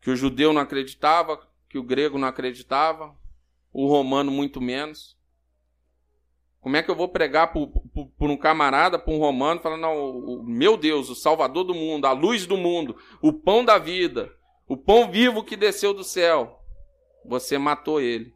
[0.00, 3.16] Que o judeu não acreditava, que o grego não acreditava,
[3.72, 5.18] o romano muito menos.
[6.60, 7.68] Como é que eu vou pregar por,
[8.20, 12.46] um camarada, por um romano, falando, não, meu Deus, o Salvador do mundo, a luz
[12.46, 14.32] do mundo, o pão da vida,
[14.68, 16.62] o pão vivo que desceu do céu,
[17.24, 18.32] você matou ele.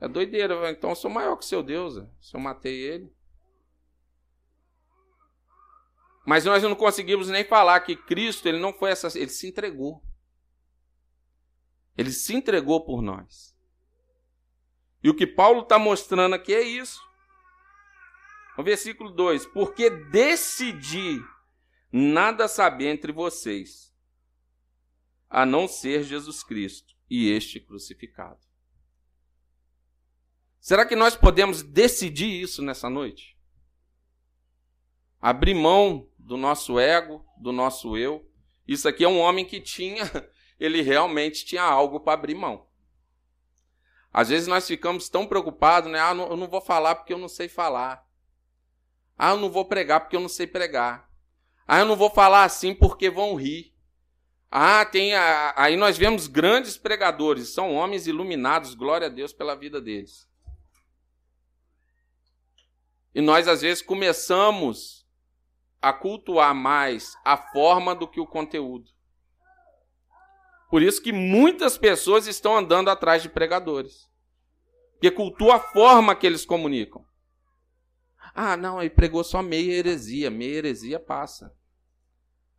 [0.00, 3.12] É doideira, então eu sou maior que seu Deus, se eu matei ele.
[6.24, 10.02] Mas nós não conseguimos nem falar que Cristo, ele não foi essa, ele se entregou.
[11.96, 13.56] Ele se entregou por nós.
[15.02, 17.00] E o que Paulo está mostrando aqui é isso.
[18.56, 21.18] No versículo 2: Porque decidi
[21.90, 23.94] nada saber entre vocês,
[25.30, 28.47] a não ser Jesus Cristo e este crucificado.
[30.68, 33.38] Será que nós podemos decidir isso nessa noite?
[35.18, 38.30] Abrir mão do nosso ego, do nosso eu.
[38.66, 40.02] Isso aqui é um homem que tinha,
[40.60, 42.68] ele realmente tinha algo para abrir mão.
[44.12, 46.00] Às vezes nós ficamos tão preocupados, né?
[46.00, 48.06] Ah, eu não vou falar porque eu não sei falar.
[49.16, 51.10] Ah, eu não vou pregar porque eu não sei pregar.
[51.66, 53.74] Ah, eu não vou falar assim porque vão rir.
[54.50, 55.54] Ah, tem a...
[55.56, 60.27] aí nós vemos grandes pregadores, são homens iluminados, glória a Deus pela vida deles.
[63.14, 65.06] E nós, às vezes, começamos
[65.80, 68.90] a cultuar mais a forma do que o conteúdo.
[70.70, 74.06] Por isso que muitas pessoas estão andando atrás de pregadores.
[74.92, 77.04] Porque cultua a forma que eles comunicam.
[78.34, 80.30] Ah, não, ele pregou só meia heresia.
[80.30, 81.54] Meia heresia passa.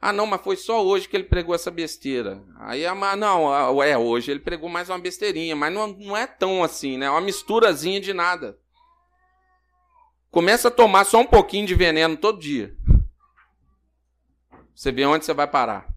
[0.01, 2.41] Ah, não, mas foi só hoje que ele pregou essa besteira.
[2.59, 2.83] Aí,
[3.17, 7.07] não, é, hoje ele pregou mais uma besteirinha, mas não, não é tão assim, né?
[7.07, 8.57] É uma misturazinha de nada.
[10.31, 12.75] Começa a tomar só um pouquinho de veneno todo dia.
[14.75, 15.93] Você vê onde você vai parar.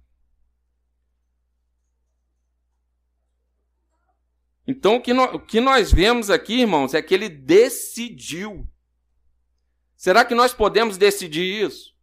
[4.67, 8.69] Então, o que, o que nós vemos aqui, irmãos, é que ele decidiu.
[9.97, 11.95] Será que nós podemos decidir isso?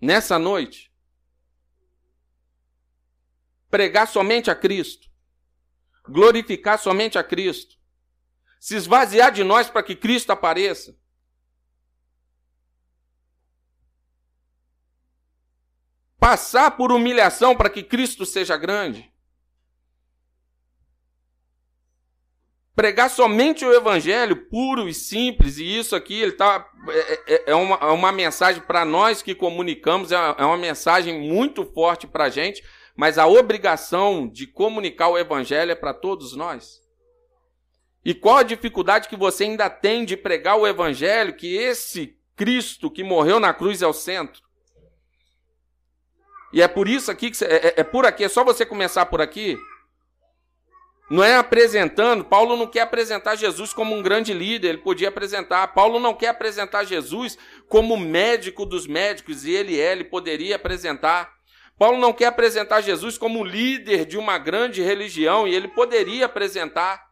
[0.00, 0.92] Nessa noite?
[3.70, 5.08] Pregar somente a Cristo?
[6.08, 7.77] Glorificar somente a Cristo?
[8.58, 10.96] Se esvaziar de nós para que Cristo apareça?
[16.18, 19.12] Passar por humilhação para que Cristo seja grande?
[22.78, 27.54] pregar somente o evangelho puro e simples, e isso aqui ele tá, é, é, é
[27.56, 32.26] uma, é uma mensagem para nós que comunicamos, é, é uma mensagem muito forte para
[32.26, 32.62] a gente,
[32.94, 36.80] mas a obrigação de comunicar o evangelho é para todos nós.
[38.04, 42.90] E qual a dificuldade que você ainda tem de pregar o evangelho, que esse Cristo
[42.90, 44.42] que morreu na cruz é o centro?
[46.52, 49.06] E é por isso aqui, que, é, é, é por aqui, é só você começar
[49.06, 49.58] por aqui,
[51.10, 55.66] não é apresentando, Paulo não quer apresentar Jesus como um grande líder, ele podia apresentar.
[55.68, 61.32] Paulo não quer apresentar Jesus como médico dos médicos, e ele é, ele poderia apresentar.
[61.78, 67.07] Paulo não quer apresentar Jesus como líder de uma grande religião, e ele poderia apresentar.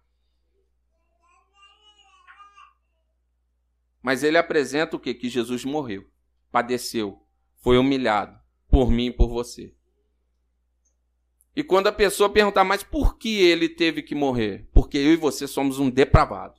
[4.07, 5.13] Mas ele apresenta o que?
[5.13, 6.09] Que Jesus morreu,
[6.53, 7.27] padeceu,
[7.57, 8.39] foi humilhado
[8.69, 9.75] por mim e por você.
[11.57, 14.69] E quando a pessoa perguntar, mas por que ele teve que morrer?
[14.73, 16.55] Porque eu e você somos um depravado.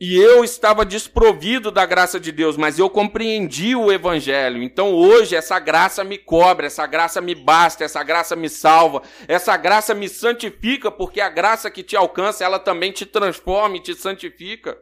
[0.00, 4.62] E eu estava desprovido da graça de Deus, mas eu compreendi o Evangelho.
[4.62, 9.56] Então hoje essa graça me cobre, essa graça me basta, essa graça me salva, essa
[9.56, 13.94] graça me santifica, porque a graça que te alcança, ela também te transforma e te
[13.94, 14.78] santifica.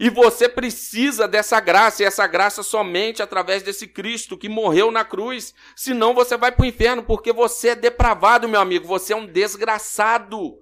[0.00, 5.04] E você precisa dessa graça, e essa graça somente através desse Cristo que morreu na
[5.04, 5.52] cruz.
[5.74, 8.86] Senão você vai para o inferno, porque você é depravado, meu amigo.
[8.86, 10.56] Você é um desgraçado.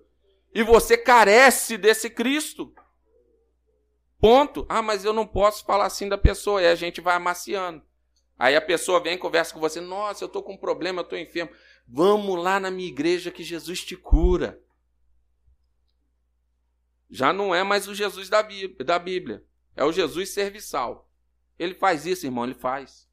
[0.54, 2.72] E você carece desse Cristo.
[4.20, 4.66] Ponto.
[4.68, 6.62] Ah, mas eu não posso falar assim da pessoa.
[6.62, 7.82] E a gente vai amaciando.
[8.38, 9.80] Aí a pessoa vem e conversa com você.
[9.80, 11.50] Nossa, eu estou com um problema, eu estou enfermo.
[11.88, 14.60] Vamos lá na minha igreja que Jesus te cura
[17.10, 19.44] já não é mais o Jesus da Bíblia,
[19.74, 21.08] é o Jesus serviçal.
[21.58, 23.06] Ele faz isso, irmão, ele faz.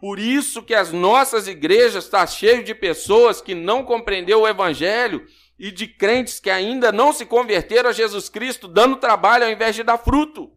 [0.00, 4.48] Por isso que as nossas igrejas estão tá cheias de pessoas que não compreenderam o
[4.48, 5.26] evangelho
[5.58, 9.74] e de crentes que ainda não se converteram a Jesus Cristo, dando trabalho ao invés
[9.74, 10.52] de dar fruto.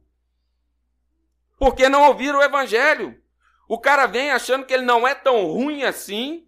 [1.57, 3.19] Porque não ouviram o evangelho.
[3.67, 6.45] O cara vem achando que ele não é tão ruim assim,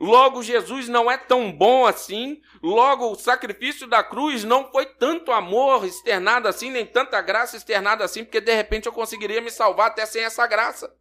[0.00, 2.40] Logo, Jesus não é tão bom assim.
[2.62, 8.04] Logo, o sacrifício da cruz não foi tanto amor externado assim, nem tanta graça externada
[8.04, 10.92] assim, porque de repente eu conseguiria me salvar até sem essa graça.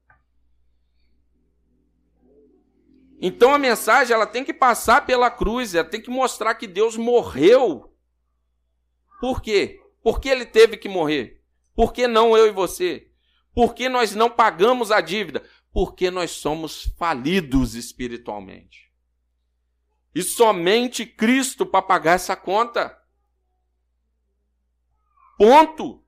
[3.26, 6.98] Então a mensagem ela tem que passar pela cruz, ela tem que mostrar que Deus
[6.98, 7.96] morreu.
[9.22, 9.80] Por quê?
[10.04, 11.42] Por que ele teve que morrer?
[11.74, 13.10] Por que não eu e você?
[13.56, 15.42] Por que nós não pagamos a dívida?
[15.72, 18.92] Porque nós somos falidos espiritualmente.
[20.14, 22.94] E somente Cristo para pagar essa conta.
[25.38, 26.04] Ponto.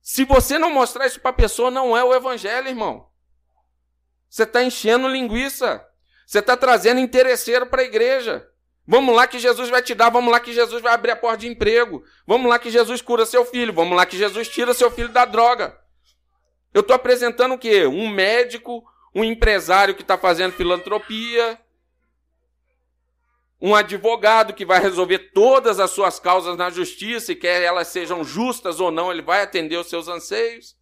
[0.00, 3.08] Se você não mostrar isso para a pessoa, não é o evangelho, irmão.
[4.28, 5.88] Você está enchendo linguiça.
[6.32, 8.48] Você está trazendo interesseiro para a igreja.
[8.86, 11.36] Vamos lá que Jesus vai te dar, vamos lá que Jesus vai abrir a porta
[11.36, 12.02] de emprego.
[12.26, 15.26] Vamos lá que Jesus cura seu filho, vamos lá que Jesus tira seu filho da
[15.26, 15.78] droga.
[16.72, 17.84] Eu estou apresentando o quê?
[17.84, 18.82] Um médico,
[19.14, 21.60] um empresário que está fazendo filantropia,
[23.60, 28.24] um advogado que vai resolver todas as suas causas na justiça e quer elas sejam
[28.24, 30.78] justas ou não, ele vai atender os seus anseios.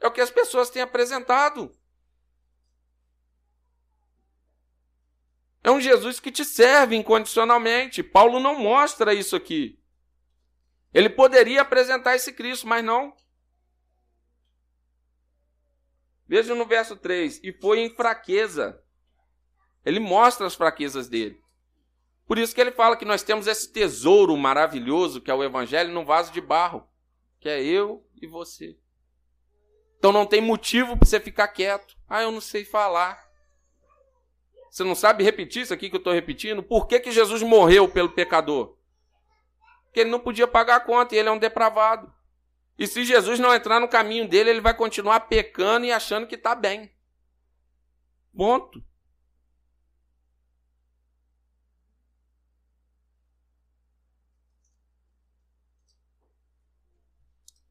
[0.00, 1.70] É o que as pessoas têm apresentado.
[5.66, 8.00] É um Jesus que te serve incondicionalmente.
[8.00, 9.76] Paulo não mostra isso aqui.
[10.94, 13.12] Ele poderia apresentar esse Cristo, mas não.
[16.24, 18.80] Veja no verso 3: E foi em fraqueza.
[19.84, 21.42] Ele mostra as fraquezas dele.
[22.28, 25.92] Por isso que ele fala que nós temos esse tesouro maravilhoso que é o evangelho
[25.92, 26.88] num vaso de barro,
[27.40, 28.78] que é eu e você.
[29.98, 31.96] Então não tem motivo para você ficar quieto.
[32.08, 33.25] Ah, eu não sei falar.
[34.76, 36.62] Você não sabe repetir isso aqui que eu estou repetindo?
[36.62, 38.76] Por que, que Jesus morreu pelo pecador?
[39.84, 42.12] Porque ele não podia pagar a conta e ele é um depravado.
[42.78, 46.34] E se Jesus não entrar no caminho dele, ele vai continuar pecando e achando que
[46.34, 46.94] está bem.
[48.36, 48.84] Ponto.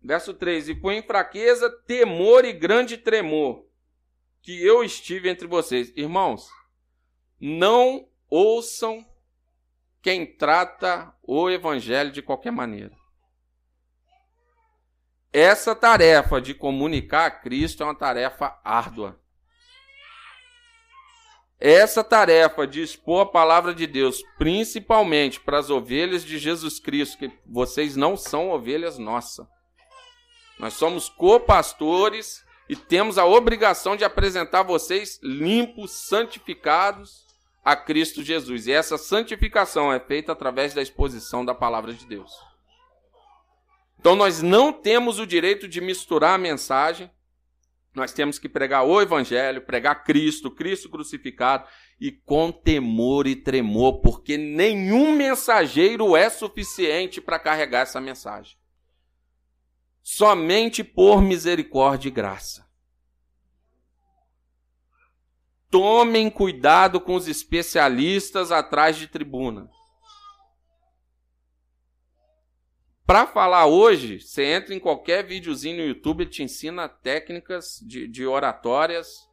[0.01, 3.63] Verso 3: E foi em fraqueza, temor e grande tremor
[4.41, 5.93] que eu estive entre vocês.
[5.95, 6.49] Irmãos,
[7.39, 9.05] não ouçam
[10.01, 12.95] quem trata o evangelho de qualquer maneira.
[15.33, 19.19] Essa tarefa de comunicar a Cristo é uma tarefa árdua.
[21.59, 27.17] Essa tarefa de expor a palavra de Deus, principalmente para as ovelhas de Jesus Cristo,
[27.17, 29.47] que vocês não são ovelhas nossas.
[30.59, 37.24] Nós somos co-pastores e temos a obrigação de apresentar vocês limpos, santificados
[37.65, 38.67] a Cristo Jesus.
[38.67, 42.31] E essa santificação é feita através da exposição da palavra de Deus.
[43.99, 47.11] Então nós não temos o direito de misturar a mensagem.
[47.93, 51.67] Nós temos que pregar o evangelho, pregar Cristo, Cristo crucificado
[51.99, 58.55] e com temor e tremor, porque nenhum mensageiro é suficiente para carregar essa mensagem
[60.05, 62.64] somente por misericórdia e graça.
[65.69, 69.69] Tomem cuidado com os especialistas atrás de tribuna.
[73.05, 78.07] Para falar hoje, você entra em qualquer videozinho no YouTube e te ensina técnicas de,
[78.07, 79.29] de oratórias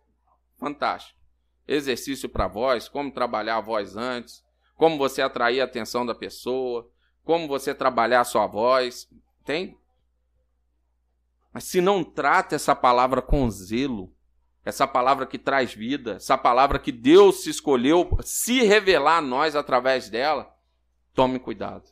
[0.58, 1.20] fantásticas.
[1.66, 6.90] Exercício para voz, como trabalhar a voz antes, como você atrair a atenção da pessoa,
[7.24, 9.08] como você trabalhar a sua voz.
[9.44, 9.78] Tem
[11.52, 14.12] mas se não trata essa palavra com zelo,
[14.64, 19.56] essa palavra que traz vida, essa palavra que Deus se escolheu se revelar a nós
[19.56, 20.54] através dela,
[21.14, 21.90] tome cuidado.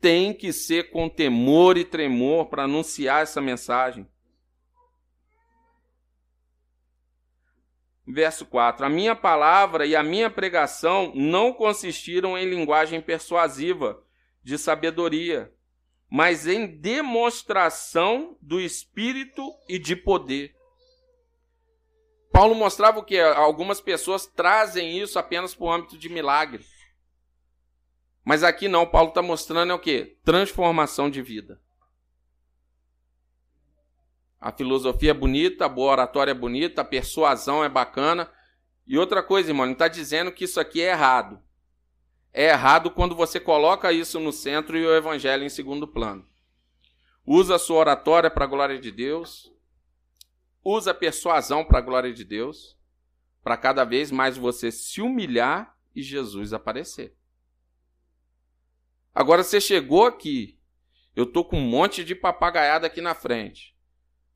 [0.00, 4.08] Tem que ser com temor e tremor para anunciar essa mensagem.
[8.06, 14.02] Verso 4: A minha palavra e a minha pregação não consistiram em linguagem persuasiva,
[14.42, 15.52] de sabedoria,
[16.10, 20.52] mas em demonstração do Espírito e de poder.
[22.32, 26.64] Paulo mostrava o que algumas pessoas trazem isso apenas para o âmbito de milagre.
[28.24, 30.18] Mas aqui não, Paulo está mostrando é o que?
[30.24, 31.60] Transformação de vida.
[34.40, 38.30] A filosofia é bonita, a boa oratória é bonita, a persuasão é bacana.
[38.86, 41.40] E outra coisa, irmão, ele está dizendo que isso aqui é errado
[42.32, 46.26] é errado quando você coloca isso no centro e o evangelho em segundo plano.
[47.26, 49.52] Usa a sua oratória para a glória de Deus,
[50.64, 52.78] usa a persuasão para a glória de Deus,
[53.42, 57.16] para cada vez mais você se humilhar e Jesus aparecer.
[59.14, 60.58] Agora você chegou aqui,
[61.16, 63.76] eu tô com um monte de papagaiada aqui na frente,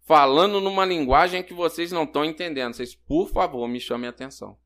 [0.03, 2.75] falando numa linguagem que vocês não estão entendendo.
[2.75, 4.59] Vocês, por favor, me chamem a atenção.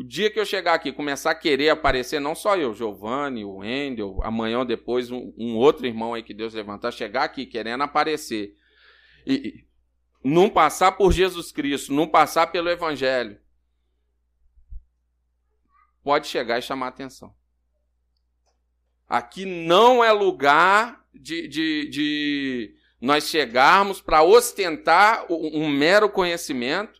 [0.00, 3.56] O dia que eu chegar aqui começar a querer aparecer, não só eu, Giovanni, o
[3.56, 7.82] Wendel, amanhã ou depois um, um, outro irmão aí que Deus levantar, chegar aqui querendo
[7.82, 8.56] aparecer
[9.26, 9.66] e,
[10.24, 13.38] não passar por Jesus Cristo, não passar pelo Evangelho,
[16.02, 17.36] pode chegar e chamar atenção.
[19.06, 26.99] Aqui não é lugar de, de, de nós chegarmos para ostentar um mero conhecimento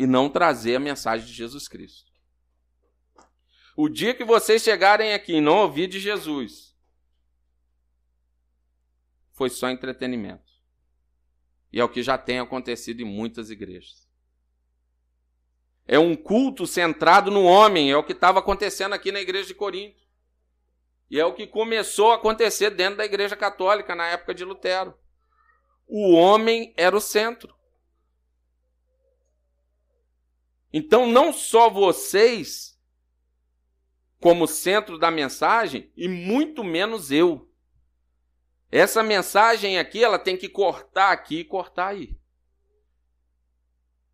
[0.00, 2.10] e não trazer a mensagem de Jesus Cristo.
[3.76, 6.74] O dia que vocês chegarem aqui e não ouvir de Jesus,
[9.34, 10.50] foi só entretenimento.
[11.70, 14.08] E é o que já tem acontecido em muitas igrejas.
[15.86, 19.54] É um culto centrado no homem, é o que estava acontecendo aqui na igreja de
[19.54, 20.00] Corinto.
[21.10, 24.98] E é o que começou a acontecer dentro da igreja católica na época de Lutero.
[25.86, 27.59] O homem era o centro.
[30.72, 32.78] Então, não só vocês,
[34.20, 37.50] como centro da mensagem, e muito menos eu.
[38.70, 42.16] Essa mensagem aqui, ela tem que cortar aqui e cortar aí.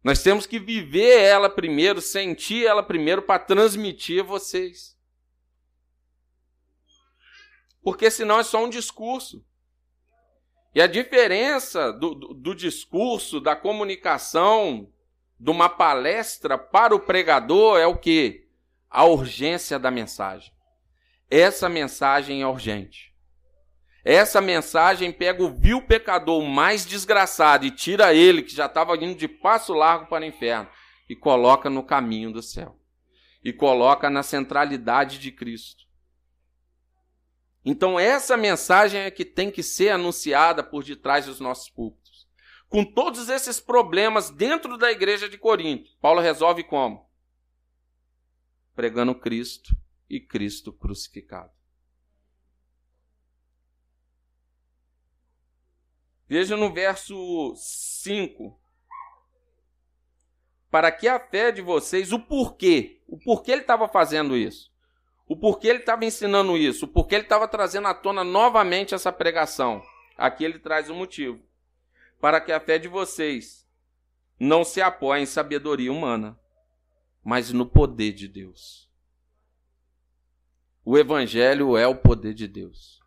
[0.03, 4.97] Nós temos que viver ela primeiro, sentir ela primeiro para transmitir a vocês.
[7.83, 9.45] Porque senão é só um discurso.
[10.75, 14.93] E a diferença do, do, do discurso, da comunicação,
[15.39, 18.49] de uma palestra para o pregador é o que?
[18.89, 20.53] A urgência da mensagem.
[21.31, 23.15] Essa mensagem é urgente.
[24.05, 29.17] Essa mensagem pega o vil pecador mais desgraçado e tira ele, que já estava indo
[29.17, 30.69] de passo largo para o inferno,
[31.09, 32.79] e coloca no caminho do céu.
[33.43, 35.85] E coloca na centralidade de Cristo.
[37.65, 42.06] Então, essa mensagem é que tem que ser anunciada por detrás dos nossos púlpitos.
[42.69, 47.09] Com todos esses problemas dentro da igreja de Corinto, Paulo resolve como?
[48.75, 49.75] Pregando Cristo
[50.11, 51.53] e Cristo crucificado.
[56.29, 58.61] Veja no verso 5.
[60.69, 64.73] Para que a fé de vocês, o porquê, o porquê ele estava fazendo isso,
[65.29, 69.13] o porquê ele estava ensinando isso, o porquê ele estava trazendo à tona novamente essa
[69.13, 69.81] pregação.
[70.17, 71.46] Aqui ele traz o motivo.
[72.21, 73.67] Para que a fé de vocês
[74.39, 76.39] não se apoie em sabedoria humana,
[77.25, 78.89] mas no poder de Deus.
[80.85, 83.01] O Evangelho é o poder de Deus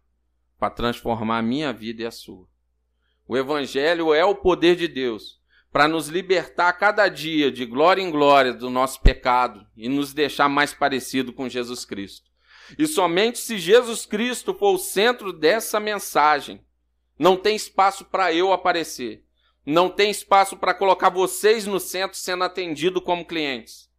[0.59, 2.47] para transformar a minha vida e a sua.
[3.25, 5.39] O Evangelho é o poder de Deus
[5.71, 10.49] para nos libertar cada dia de glória em glória do nosso pecado e nos deixar
[10.49, 12.29] mais parecido com Jesus Cristo.
[12.77, 16.63] E somente se Jesus Cristo for o centro dessa mensagem,
[17.19, 19.25] não tem espaço para eu aparecer.
[19.65, 23.89] Não tem espaço para colocar vocês no centro sendo atendido como clientes.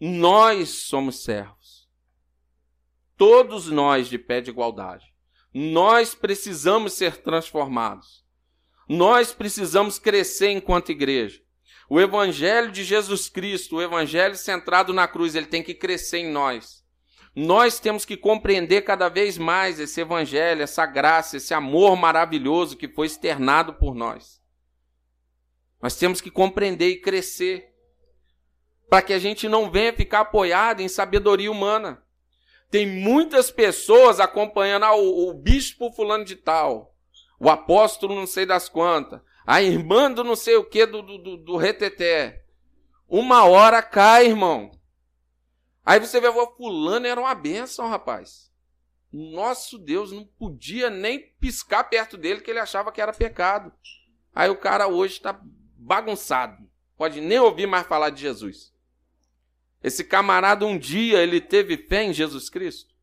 [0.00, 1.86] Nós somos servos.
[3.14, 5.04] Todos nós de pé de igualdade.
[5.52, 8.24] Nós precisamos ser transformados.
[8.88, 11.42] Nós precisamos crescer enquanto igreja.
[11.88, 16.30] O evangelho de Jesus Cristo, o evangelho centrado na cruz, ele tem que crescer em
[16.30, 16.79] nós.
[17.34, 22.88] Nós temos que compreender cada vez mais esse evangelho, essa graça, esse amor maravilhoso que
[22.88, 24.40] foi externado por nós.
[25.80, 27.70] Nós temos que compreender e crescer
[28.88, 32.02] para que a gente não venha ficar apoiado em sabedoria humana.
[32.70, 36.94] Tem muitas pessoas acompanhando ah, o, o bispo fulano de tal,
[37.38, 41.36] o apóstolo não sei das quantas, a irmã do não sei o que do, do,
[41.36, 42.42] do reteté.
[43.08, 44.70] Uma hora cai, irmão.
[45.84, 48.50] Aí você vê, o fulano era uma bênção, rapaz.
[49.12, 53.72] Nosso Deus não podia nem piscar perto dele que ele achava que era pecado.
[54.34, 55.40] Aí o cara hoje está
[55.76, 56.70] bagunçado.
[56.96, 58.72] Pode nem ouvir mais falar de Jesus.
[59.82, 62.94] Esse camarada um dia ele teve fé em Jesus Cristo?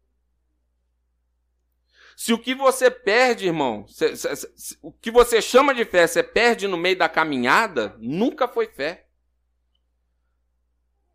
[2.15, 6.07] Se o que você perde, irmão, se, se, se, o que você chama de fé,
[6.07, 9.07] você perde no meio da caminhada, nunca foi fé.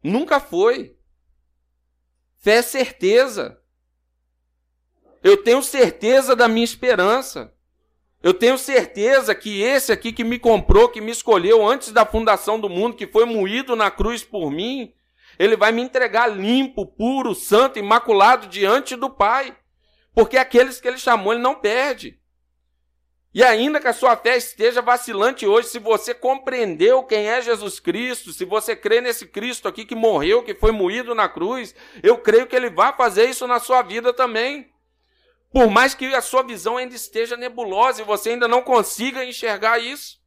[0.03, 0.97] Nunca foi.
[2.43, 3.57] Fé é certeza.
[5.23, 7.55] Eu tenho certeza da minha esperança.
[8.21, 12.59] Eu tenho certeza que esse aqui que me comprou, que me escolheu antes da fundação
[12.59, 14.93] do mundo, que foi moído na cruz por mim,
[15.39, 19.57] ele vai me entregar limpo, puro, santo, imaculado diante do Pai.
[20.13, 22.21] Porque aqueles que ele chamou, ele não perde.
[23.35, 27.81] E ainda que a sua fé esteja vacilante hoje, se você compreendeu quem é Jesus
[27.81, 32.19] Cristo, se você crê nesse Cristo aqui que morreu, que foi moído na cruz, eu
[32.19, 34.71] creio que ele vai fazer isso na sua vida também.
[35.51, 39.79] Por mais que a sua visão ainda esteja nebulosa e você ainda não consiga enxergar
[39.79, 40.21] isso.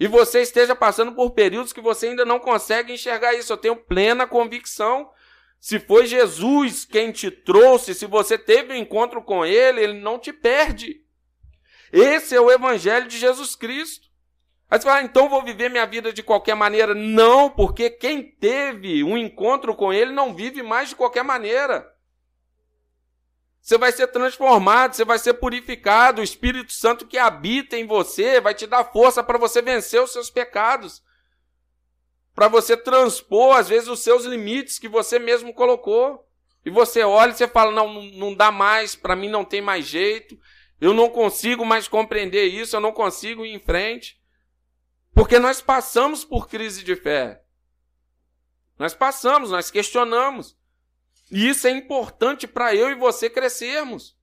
[0.00, 3.52] E você esteja passando por períodos que você ainda não consegue enxergar isso.
[3.52, 5.10] Eu tenho plena convicção.
[5.58, 10.18] Se foi Jesus quem te trouxe, se você teve um encontro com Ele, Ele não
[10.18, 11.05] te perde.
[11.96, 14.06] Esse é o Evangelho de Jesus Cristo.
[14.70, 16.94] Aí você fala, ah, então vou viver minha vida de qualquer maneira.
[16.94, 21.90] Não, porque quem teve um encontro com Ele não vive mais de qualquer maneira.
[23.62, 26.20] Você vai ser transformado, você vai ser purificado.
[26.20, 30.12] O Espírito Santo que habita em você vai te dar força para você vencer os
[30.12, 31.02] seus pecados.
[32.34, 36.28] Para você transpor, às vezes, os seus limites que você mesmo colocou.
[36.62, 39.86] E você olha e você fala: não, não dá mais, para mim não tem mais
[39.86, 40.38] jeito.
[40.80, 44.20] Eu não consigo mais compreender isso, eu não consigo ir em frente.
[45.14, 47.42] Porque nós passamos por crise de fé.
[48.78, 50.56] Nós passamos, nós questionamos.
[51.30, 54.16] E isso é importante para eu e você crescermos.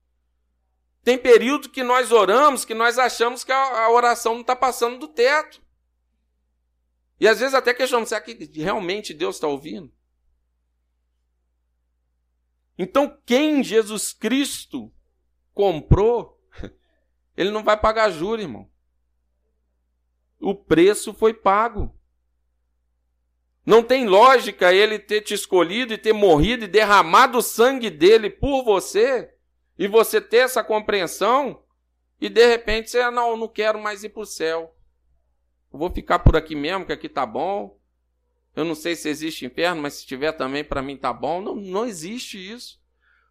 [1.03, 5.07] Tem período que nós oramos que nós achamos que a, oração não está passando do
[5.07, 5.61] teto.
[7.19, 9.91] E às vezes até questionamos, será que realmente Deus está ouvindo?
[12.77, 14.91] Então, quem Jesus Cristo
[15.53, 16.32] comprou,
[17.35, 18.69] ele não vai pagar juros, irmão.
[20.39, 21.93] O preço foi pago.
[23.65, 28.29] Não tem lógica ele ter te escolhido e ter morrido e derramado o sangue dele
[28.29, 29.33] por você
[29.77, 31.63] e você ter essa compreensão
[32.19, 34.75] e de repente você, não, não quero mais ir para o céu.
[35.71, 37.79] Eu vou ficar por aqui mesmo, que aqui tá bom.
[38.55, 41.41] Eu não sei se existe inferno, mas se tiver também para mim tá bom.
[41.41, 42.79] Não, não existe isso.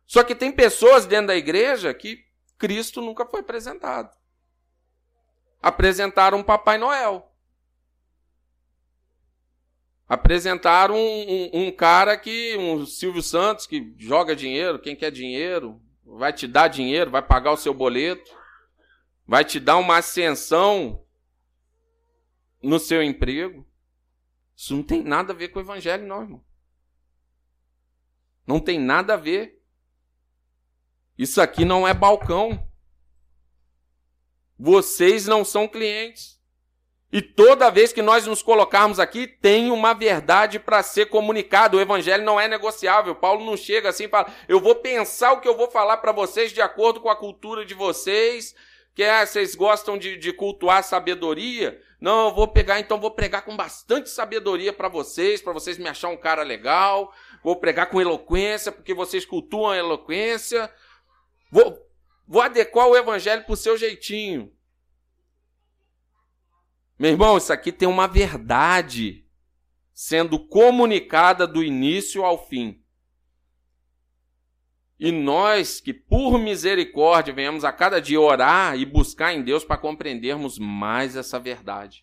[0.07, 2.25] Só que tem pessoas dentro da igreja que
[2.63, 4.17] Cristo nunca foi apresentado.
[5.61, 7.29] Apresentaram um Papai Noel.
[10.09, 10.99] Apresentaram um,
[11.29, 16.47] um, um, cara que, um Silvio Santos, que joga dinheiro, quem quer dinheiro, vai te
[16.47, 18.31] dar dinheiro, vai pagar o seu boleto,
[19.27, 21.05] vai te dar uma ascensão
[22.63, 23.67] no seu emprego.
[24.55, 26.45] Isso não tem nada a ver com o evangelho, não, irmão.
[28.47, 29.61] Não tem nada a ver.
[31.23, 32.69] Isso aqui não é balcão.
[34.59, 36.37] Vocês não são clientes.
[37.13, 41.77] E toda vez que nós nos colocarmos aqui, tem uma verdade para ser comunicada.
[41.77, 43.15] O evangelho não é negociável.
[43.15, 46.11] Paulo não chega assim e fala: eu vou pensar o que eu vou falar para
[46.11, 48.53] vocês de acordo com a cultura de vocês,
[48.93, 51.81] que é, vocês gostam de, de cultuar sabedoria.
[52.01, 55.89] Não, eu vou pegar, então vou pregar com bastante sabedoria para vocês, para vocês me
[55.89, 57.15] achar um cara legal.
[57.45, 60.69] Vou pregar com eloquência, porque vocês cultuam a eloquência.
[61.53, 61.79] Vou,
[62.27, 64.51] vou adequar o evangelho para o seu jeitinho.
[66.99, 69.27] Meu irmão, isso aqui tem uma verdade
[69.93, 72.83] sendo comunicada do início ao fim.
[74.99, 79.77] E nós que, por misericórdia, venhamos a cada dia orar e buscar em Deus para
[79.77, 82.03] compreendermos mais essa verdade.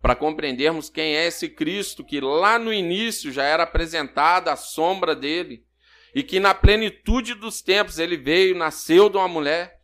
[0.00, 5.14] Para compreendermos quem é esse Cristo que lá no início já era apresentado a sombra
[5.14, 5.67] dele.
[6.14, 9.78] E que na plenitude dos tempos ele veio, nasceu de uma mulher.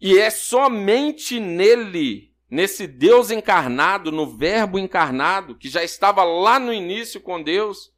[0.00, 6.72] E é somente nele, nesse Deus encarnado, no Verbo encarnado, que já estava lá no
[6.72, 7.92] início com Deus,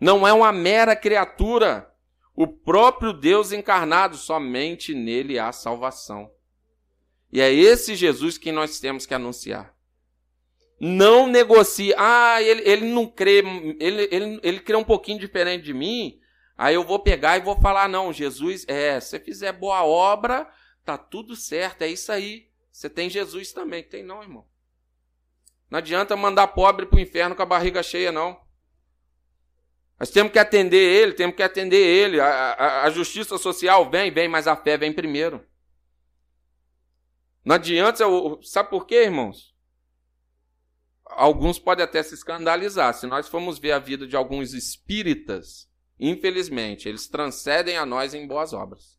[0.00, 1.90] não é uma mera criatura.
[2.34, 6.30] O próprio Deus encarnado, somente nele há salvação.
[7.32, 9.73] E é esse Jesus que nós temos que anunciar.
[10.80, 11.94] Não negocie.
[11.96, 13.42] Ah, ele, ele não crê,
[13.78, 16.20] ele, ele, ele crê um pouquinho diferente de mim.
[16.56, 20.48] Aí eu vou pegar e vou falar: não, Jesus, é, se você fizer boa obra,
[20.84, 22.48] tá tudo certo, é isso aí.
[22.70, 23.82] Você tem Jesus também.
[23.82, 24.46] Tem não, irmão.
[25.70, 28.42] Não adianta mandar pobre para o inferno com a barriga cheia, não.
[29.98, 32.20] Nós temos que atender ele, temos que atender ele.
[32.20, 35.44] A, a, a, justiça social vem, vem, mas a fé vem primeiro.
[37.44, 38.04] Não adianta.
[38.42, 39.53] Sabe por quê, irmãos?
[41.06, 42.94] Alguns podem até se escandalizar.
[42.94, 48.26] Se nós formos ver a vida de alguns espíritas, infelizmente, eles transcendem a nós em
[48.26, 48.98] boas obras.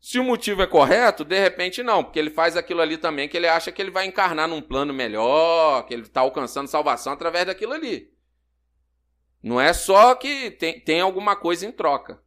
[0.00, 3.36] Se o motivo é correto, de repente não, porque ele faz aquilo ali também que
[3.36, 7.46] ele acha que ele vai encarnar num plano melhor, que ele está alcançando salvação através
[7.46, 8.12] daquilo ali.
[9.42, 12.22] Não é só que tem, tem alguma coisa em troca.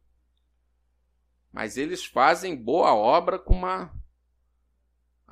[1.50, 3.92] Mas eles fazem boa obra com uma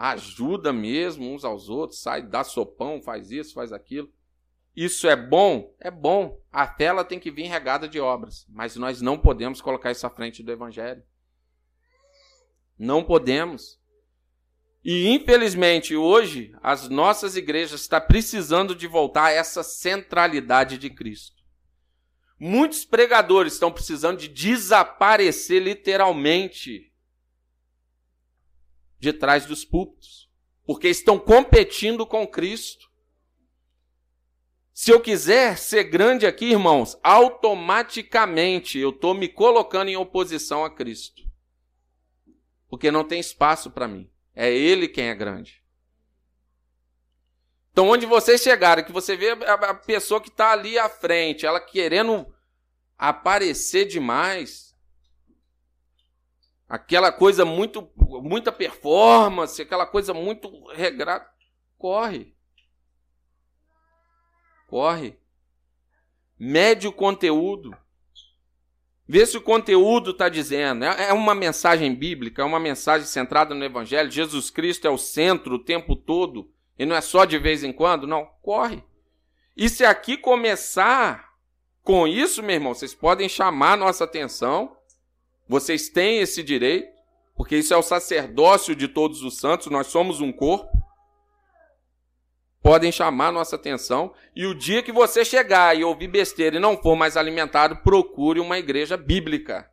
[0.00, 4.10] ajuda mesmo uns aos outros, sai, dá sopão, faz isso, faz aquilo.
[4.74, 5.74] Isso é bom?
[5.78, 6.40] É bom.
[6.50, 10.06] A fé ela tem que vir regada de obras, mas nós não podemos colocar isso
[10.06, 11.02] à frente do evangelho.
[12.78, 13.78] Não podemos.
[14.82, 21.42] E infelizmente hoje as nossas igrejas estão precisando de voltar a essa centralidade de Cristo.
[22.38, 26.89] Muitos pregadores estão precisando de desaparecer literalmente
[29.00, 30.30] de trás dos púlpitos,
[30.64, 32.88] porque estão competindo com Cristo.
[34.72, 40.70] Se eu quiser ser grande aqui, irmãos, automaticamente eu estou me colocando em oposição a
[40.70, 41.22] Cristo.
[42.68, 44.08] Porque não tem espaço para mim.
[44.34, 45.60] É Ele quem é grande.
[47.72, 51.60] Então, onde vocês chegarem, que você vê a pessoa que está ali à frente, ela
[51.60, 52.26] querendo
[52.96, 54.69] aparecer demais,
[56.70, 61.28] aquela coisa muito, muita performance, aquela coisa muito regrada,
[61.76, 62.32] corre.
[64.68, 65.18] Corre.
[66.38, 67.76] Mede o conteúdo.
[69.06, 70.84] Vê se o conteúdo está dizendo.
[70.84, 74.08] É, é uma mensagem bíblica, é uma mensagem centrada no Evangelho.
[74.08, 76.52] Jesus Cristo é o centro o tempo todo.
[76.78, 78.24] E não é só de vez em quando, não.
[78.40, 78.84] Corre.
[79.56, 81.34] E se aqui começar
[81.82, 84.76] com isso, meu irmão, vocês podem chamar nossa atenção.
[85.50, 86.96] Vocês têm esse direito,
[87.34, 90.70] porque isso é o sacerdócio de todos os santos, nós somos um corpo.
[92.62, 94.14] Podem chamar nossa atenção.
[94.36, 98.38] E o dia que você chegar e ouvir besteira e não for mais alimentado, procure
[98.38, 99.68] uma igreja bíblica.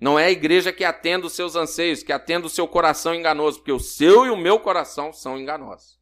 [0.00, 3.58] Não é a igreja que atenda os seus anseios, que atenda o seu coração enganoso,
[3.58, 5.98] porque o seu e o meu coração são enganosos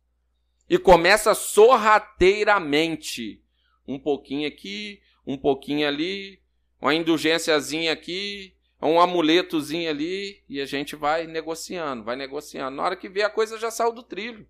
[0.69, 3.43] e começa sorrateiramente.
[3.87, 6.41] Um pouquinho aqui, um pouquinho ali,
[6.81, 12.77] uma indulgênciazinha aqui, um amuletozinho ali e a gente vai negociando, vai negociando.
[12.77, 14.47] Na hora que vê a coisa já saiu do trilho.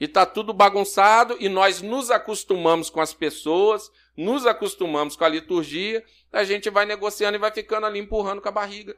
[0.00, 5.28] E tá tudo bagunçado e nós nos acostumamos com as pessoas, nos acostumamos com a
[5.28, 8.96] liturgia, a gente vai negociando e vai ficando ali empurrando com a barriga.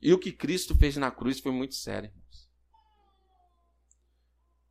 [0.00, 2.12] E o que Cristo fez na cruz foi muito sério.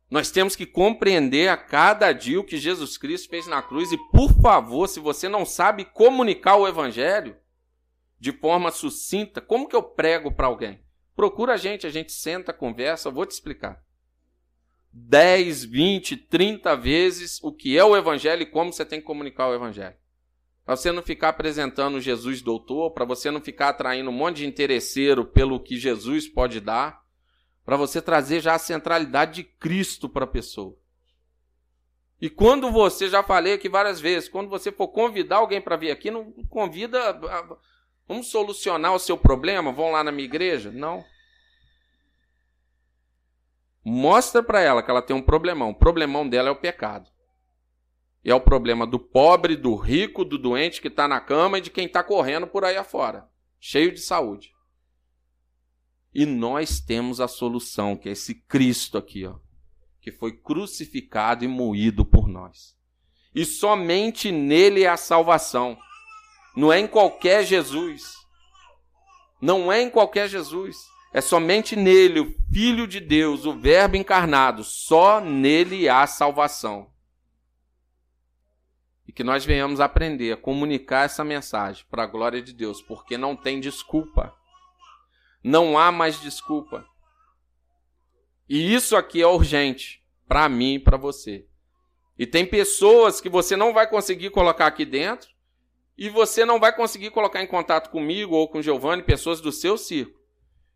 [0.08, 3.90] Nós temos que compreender a cada dia o que Jesus Cristo fez na cruz.
[3.90, 7.36] E, por favor, se você não sabe comunicar o Evangelho
[8.18, 10.80] de forma sucinta, como que eu prego para alguém?
[11.14, 13.82] Procura a gente, a gente senta, conversa, eu vou te explicar.
[14.92, 19.48] 10, 20, 30 vezes o que é o Evangelho e como você tem que comunicar
[19.48, 19.96] o Evangelho.
[20.64, 24.46] Para você não ficar apresentando Jesus doutor, para você não ficar atraindo um monte de
[24.46, 27.05] interesseiro pelo que Jesus pode dar
[27.66, 30.78] para você trazer já a centralidade de Cristo para a pessoa.
[32.20, 35.90] E quando você, já falei aqui várias vezes, quando você for convidar alguém para vir
[35.90, 37.20] aqui, não convida.
[38.06, 39.72] Vamos solucionar o seu problema?
[39.72, 40.70] Vão lá na minha igreja?
[40.70, 41.04] Não.
[43.84, 45.70] Mostra para ela que ela tem um problemão.
[45.70, 47.10] O problemão dela é o pecado.
[48.24, 51.60] E é o problema do pobre, do rico, do doente que está na cama e
[51.60, 53.28] de quem está correndo por aí afora,
[53.60, 54.55] cheio de saúde.
[56.18, 59.34] E nós temos a solução, que é esse Cristo aqui, ó,
[60.00, 62.74] que foi crucificado e moído por nós.
[63.34, 65.76] E somente nele é a salvação.
[66.56, 68.14] Não é em qualquer Jesus.
[69.42, 70.78] Não é em qualquer Jesus.
[71.12, 74.64] É somente nele, o Filho de Deus, o Verbo encarnado.
[74.64, 76.90] Só nele há salvação.
[79.06, 83.18] E que nós venhamos aprender a comunicar essa mensagem para a glória de Deus, porque
[83.18, 84.34] não tem desculpa.
[85.46, 86.84] Não há mais desculpa.
[88.48, 91.46] E isso aqui é urgente para mim e para você.
[92.18, 95.30] E tem pessoas que você não vai conseguir colocar aqui dentro
[95.96, 99.78] e você não vai conseguir colocar em contato comigo ou com Giovanni, pessoas do seu
[99.78, 100.18] círculo,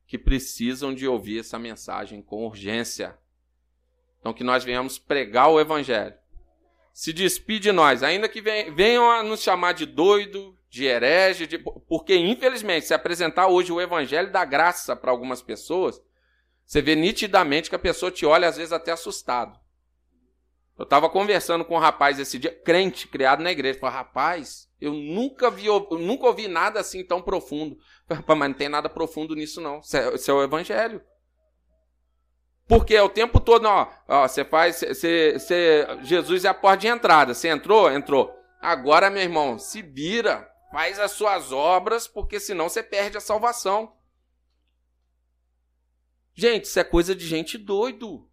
[0.07, 3.18] que precisam de ouvir essa mensagem com urgência.
[4.21, 6.14] Então, que nós venhamos pregar o Evangelho.
[6.93, 11.59] Se despide de nós, ainda que venham a nos chamar de doido, de herege, de...
[11.59, 16.01] porque infelizmente, se apresentar hoje o evangelho da graça para algumas pessoas,
[16.64, 19.59] você vê nitidamente que a pessoa te olha às vezes até assustado.
[20.79, 23.79] Eu estava conversando com um rapaz esse dia, crente, criado na igreja.
[23.79, 27.77] Falei, rapaz, eu nunca vi, eu nunca ouvi nada assim tão profundo.
[28.09, 29.83] Falei, mas não tem nada profundo nisso, não.
[29.93, 31.03] É, isso é o evangelho.
[32.66, 36.79] Porque é o tempo todo, ó, ó você faz, você, você, Jesus é a porta
[36.79, 37.35] de entrada.
[37.35, 37.91] Você entrou?
[37.91, 38.33] Entrou.
[38.62, 40.50] Agora, meu irmão, se vira.
[40.71, 43.97] Faz as suas obras, porque senão você perde a salvação.
[46.33, 48.31] Gente, isso é coisa de gente doido.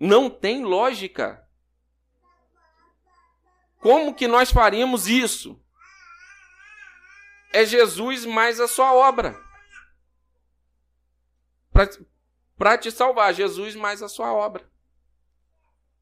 [0.00, 1.48] Não tem lógica.
[3.78, 5.60] Como que nós faríamos isso?
[7.52, 9.40] É Jesus mais a sua obra.
[12.56, 14.68] Para te salvar, Jesus mais a sua obra.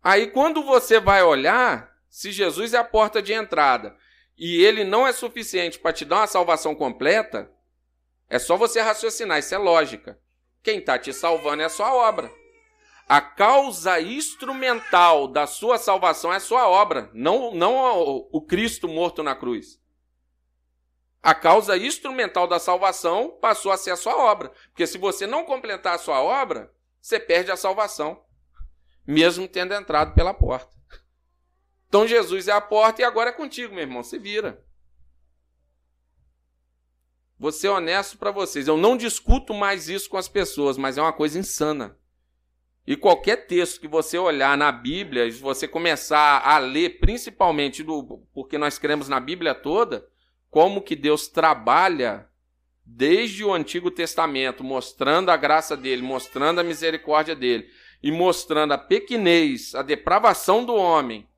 [0.02, 3.98] Aí quando você vai olhar, se Jesus é a porta de entrada
[4.40, 7.52] e ele não é suficiente para te dar uma salvação completa,
[8.26, 10.18] é só você raciocinar, isso é lógica.
[10.62, 12.32] Quem está te salvando é a sua obra.
[13.06, 19.22] A causa instrumental da sua salvação é a sua obra, não, não o Cristo morto
[19.22, 19.78] na cruz.
[21.22, 24.50] A causa instrumental da salvação passou a ser a sua obra.
[24.68, 28.24] Porque se você não completar a sua obra, você perde a salvação,
[29.06, 30.79] mesmo tendo entrado pela porta.
[31.90, 34.04] Então Jesus é a porta e agora é contigo, meu irmão.
[34.04, 34.64] Se vira.
[37.36, 38.68] Vou ser honesto para vocês.
[38.68, 41.98] Eu não discuto mais isso com as pessoas, mas é uma coisa insana.
[42.86, 48.24] E qualquer texto que você olhar na Bíblia, e você começar a ler, principalmente do,
[48.32, 50.06] porque nós cremos na Bíblia toda,
[50.48, 52.28] como que Deus trabalha
[52.86, 57.68] desde o Antigo Testamento, mostrando a graça dele, mostrando a misericórdia dele
[58.00, 61.28] e mostrando a pequenez, a depravação do homem,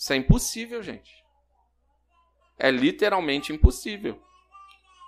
[0.00, 1.22] isso é impossível, gente.
[2.58, 4.18] É literalmente impossível.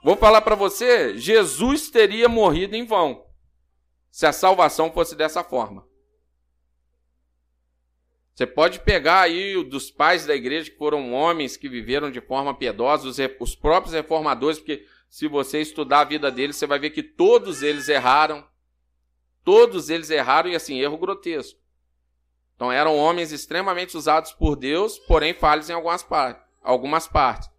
[0.05, 3.25] Vou falar para você, Jesus teria morrido em vão
[4.11, 5.89] se a salvação fosse dessa forma.
[8.35, 12.55] Você pode pegar aí dos pais da igreja que foram homens que viveram de forma
[12.55, 16.91] piedosa, os, os próprios reformadores, porque se você estudar a vida deles, você vai ver
[16.91, 18.47] que todos eles erraram.
[19.43, 21.62] Todos eles erraram e assim, erro grotesco.
[22.55, 27.51] Então eram homens extremamente usados por Deus, porém falhos em algumas, par algumas partes.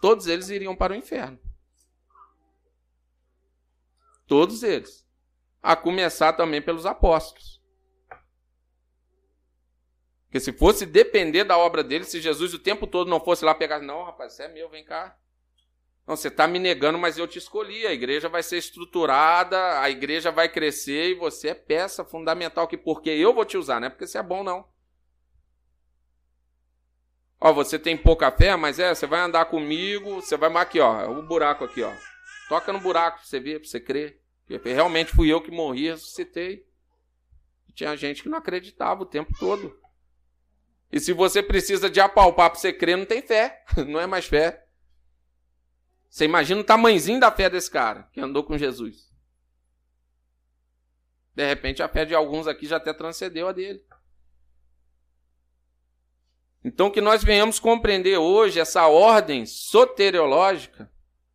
[0.00, 1.38] Todos eles iriam para o inferno.
[4.26, 5.06] Todos eles.
[5.62, 7.60] A começar também pelos apóstolos.
[10.24, 13.52] Porque se fosse depender da obra dele, se Jesus o tempo todo não fosse lá
[13.52, 15.18] pegar, não, rapaz, você é meu, vem cá.
[16.06, 17.86] Não, você está me negando, mas eu te escolhi.
[17.86, 22.76] A igreja vai ser estruturada, a igreja vai crescer e você é peça fundamental que
[22.76, 24.66] porque eu vou te usar, não é porque você é bom, não.
[27.40, 31.10] Ó, você tem pouca fé, mas é, você vai andar comigo, você vai aqui, ó,
[31.10, 31.92] o buraco aqui, ó.
[32.48, 34.20] Toca no buraco pra você ver, pra você crer.
[34.64, 36.66] Realmente fui eu que morri, ressuscitei.
[37.72, 39.78] Tinha gente que não acreditava o tempo todo.
[40.92, 43.64] E se você precisa de apalpar para você crer, não tem fé.
[43.86, 44.66] Não é mais fé.
[46.10, 49.08] Você imagina o tamanzinho da fé desse cara que andou com Jesus.
[51.34, 53.82] De repente a fé de alguns aqui já até transcendeu a dele.
[56.62, 60.92] Então que nós venhamos compreender hoje essa ordem soteriológica,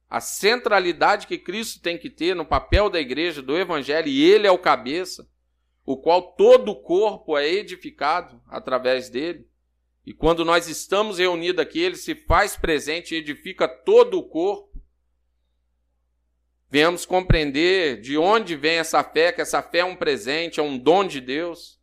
[0.08, 4.46] a centralidade que Cristo tem que ter no papel da igreja, do evangelho, e ele
[4.46, 5.28] é o cabeça
[5.86, 9.48] o qual todo o corpo é edificado através dele.
[10.06, 14.80] E quando nós estamos reunidos aqui, ele se faz presente e edifica todo o corpo.
[16.70, 20.78] Venhamos compreender de onde vem essa fé, que essa fé é um presente, é um
[20.78, 21.80] dom de Deus.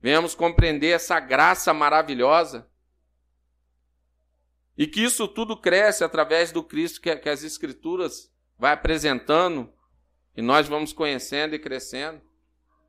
[0.00, 2.68] Venhamos compreender essa graça maravilhosa.
[4.76, 9.72] E que isso tudo cresce através do Cristo que, que as Escrituras vai apresentando
[10.36, 12.20] e nós vamos conhecendo e crescendo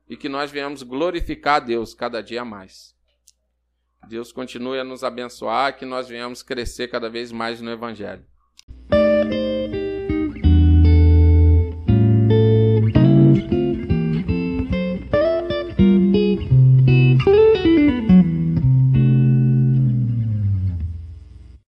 [0.08, 2.97] e que nós venhamos glorificar a Deus cada dia mais.
[4.06, 8.24] Deus continue a nos abençoar, que nós venhamos crescer cada vez mais no Evangelho.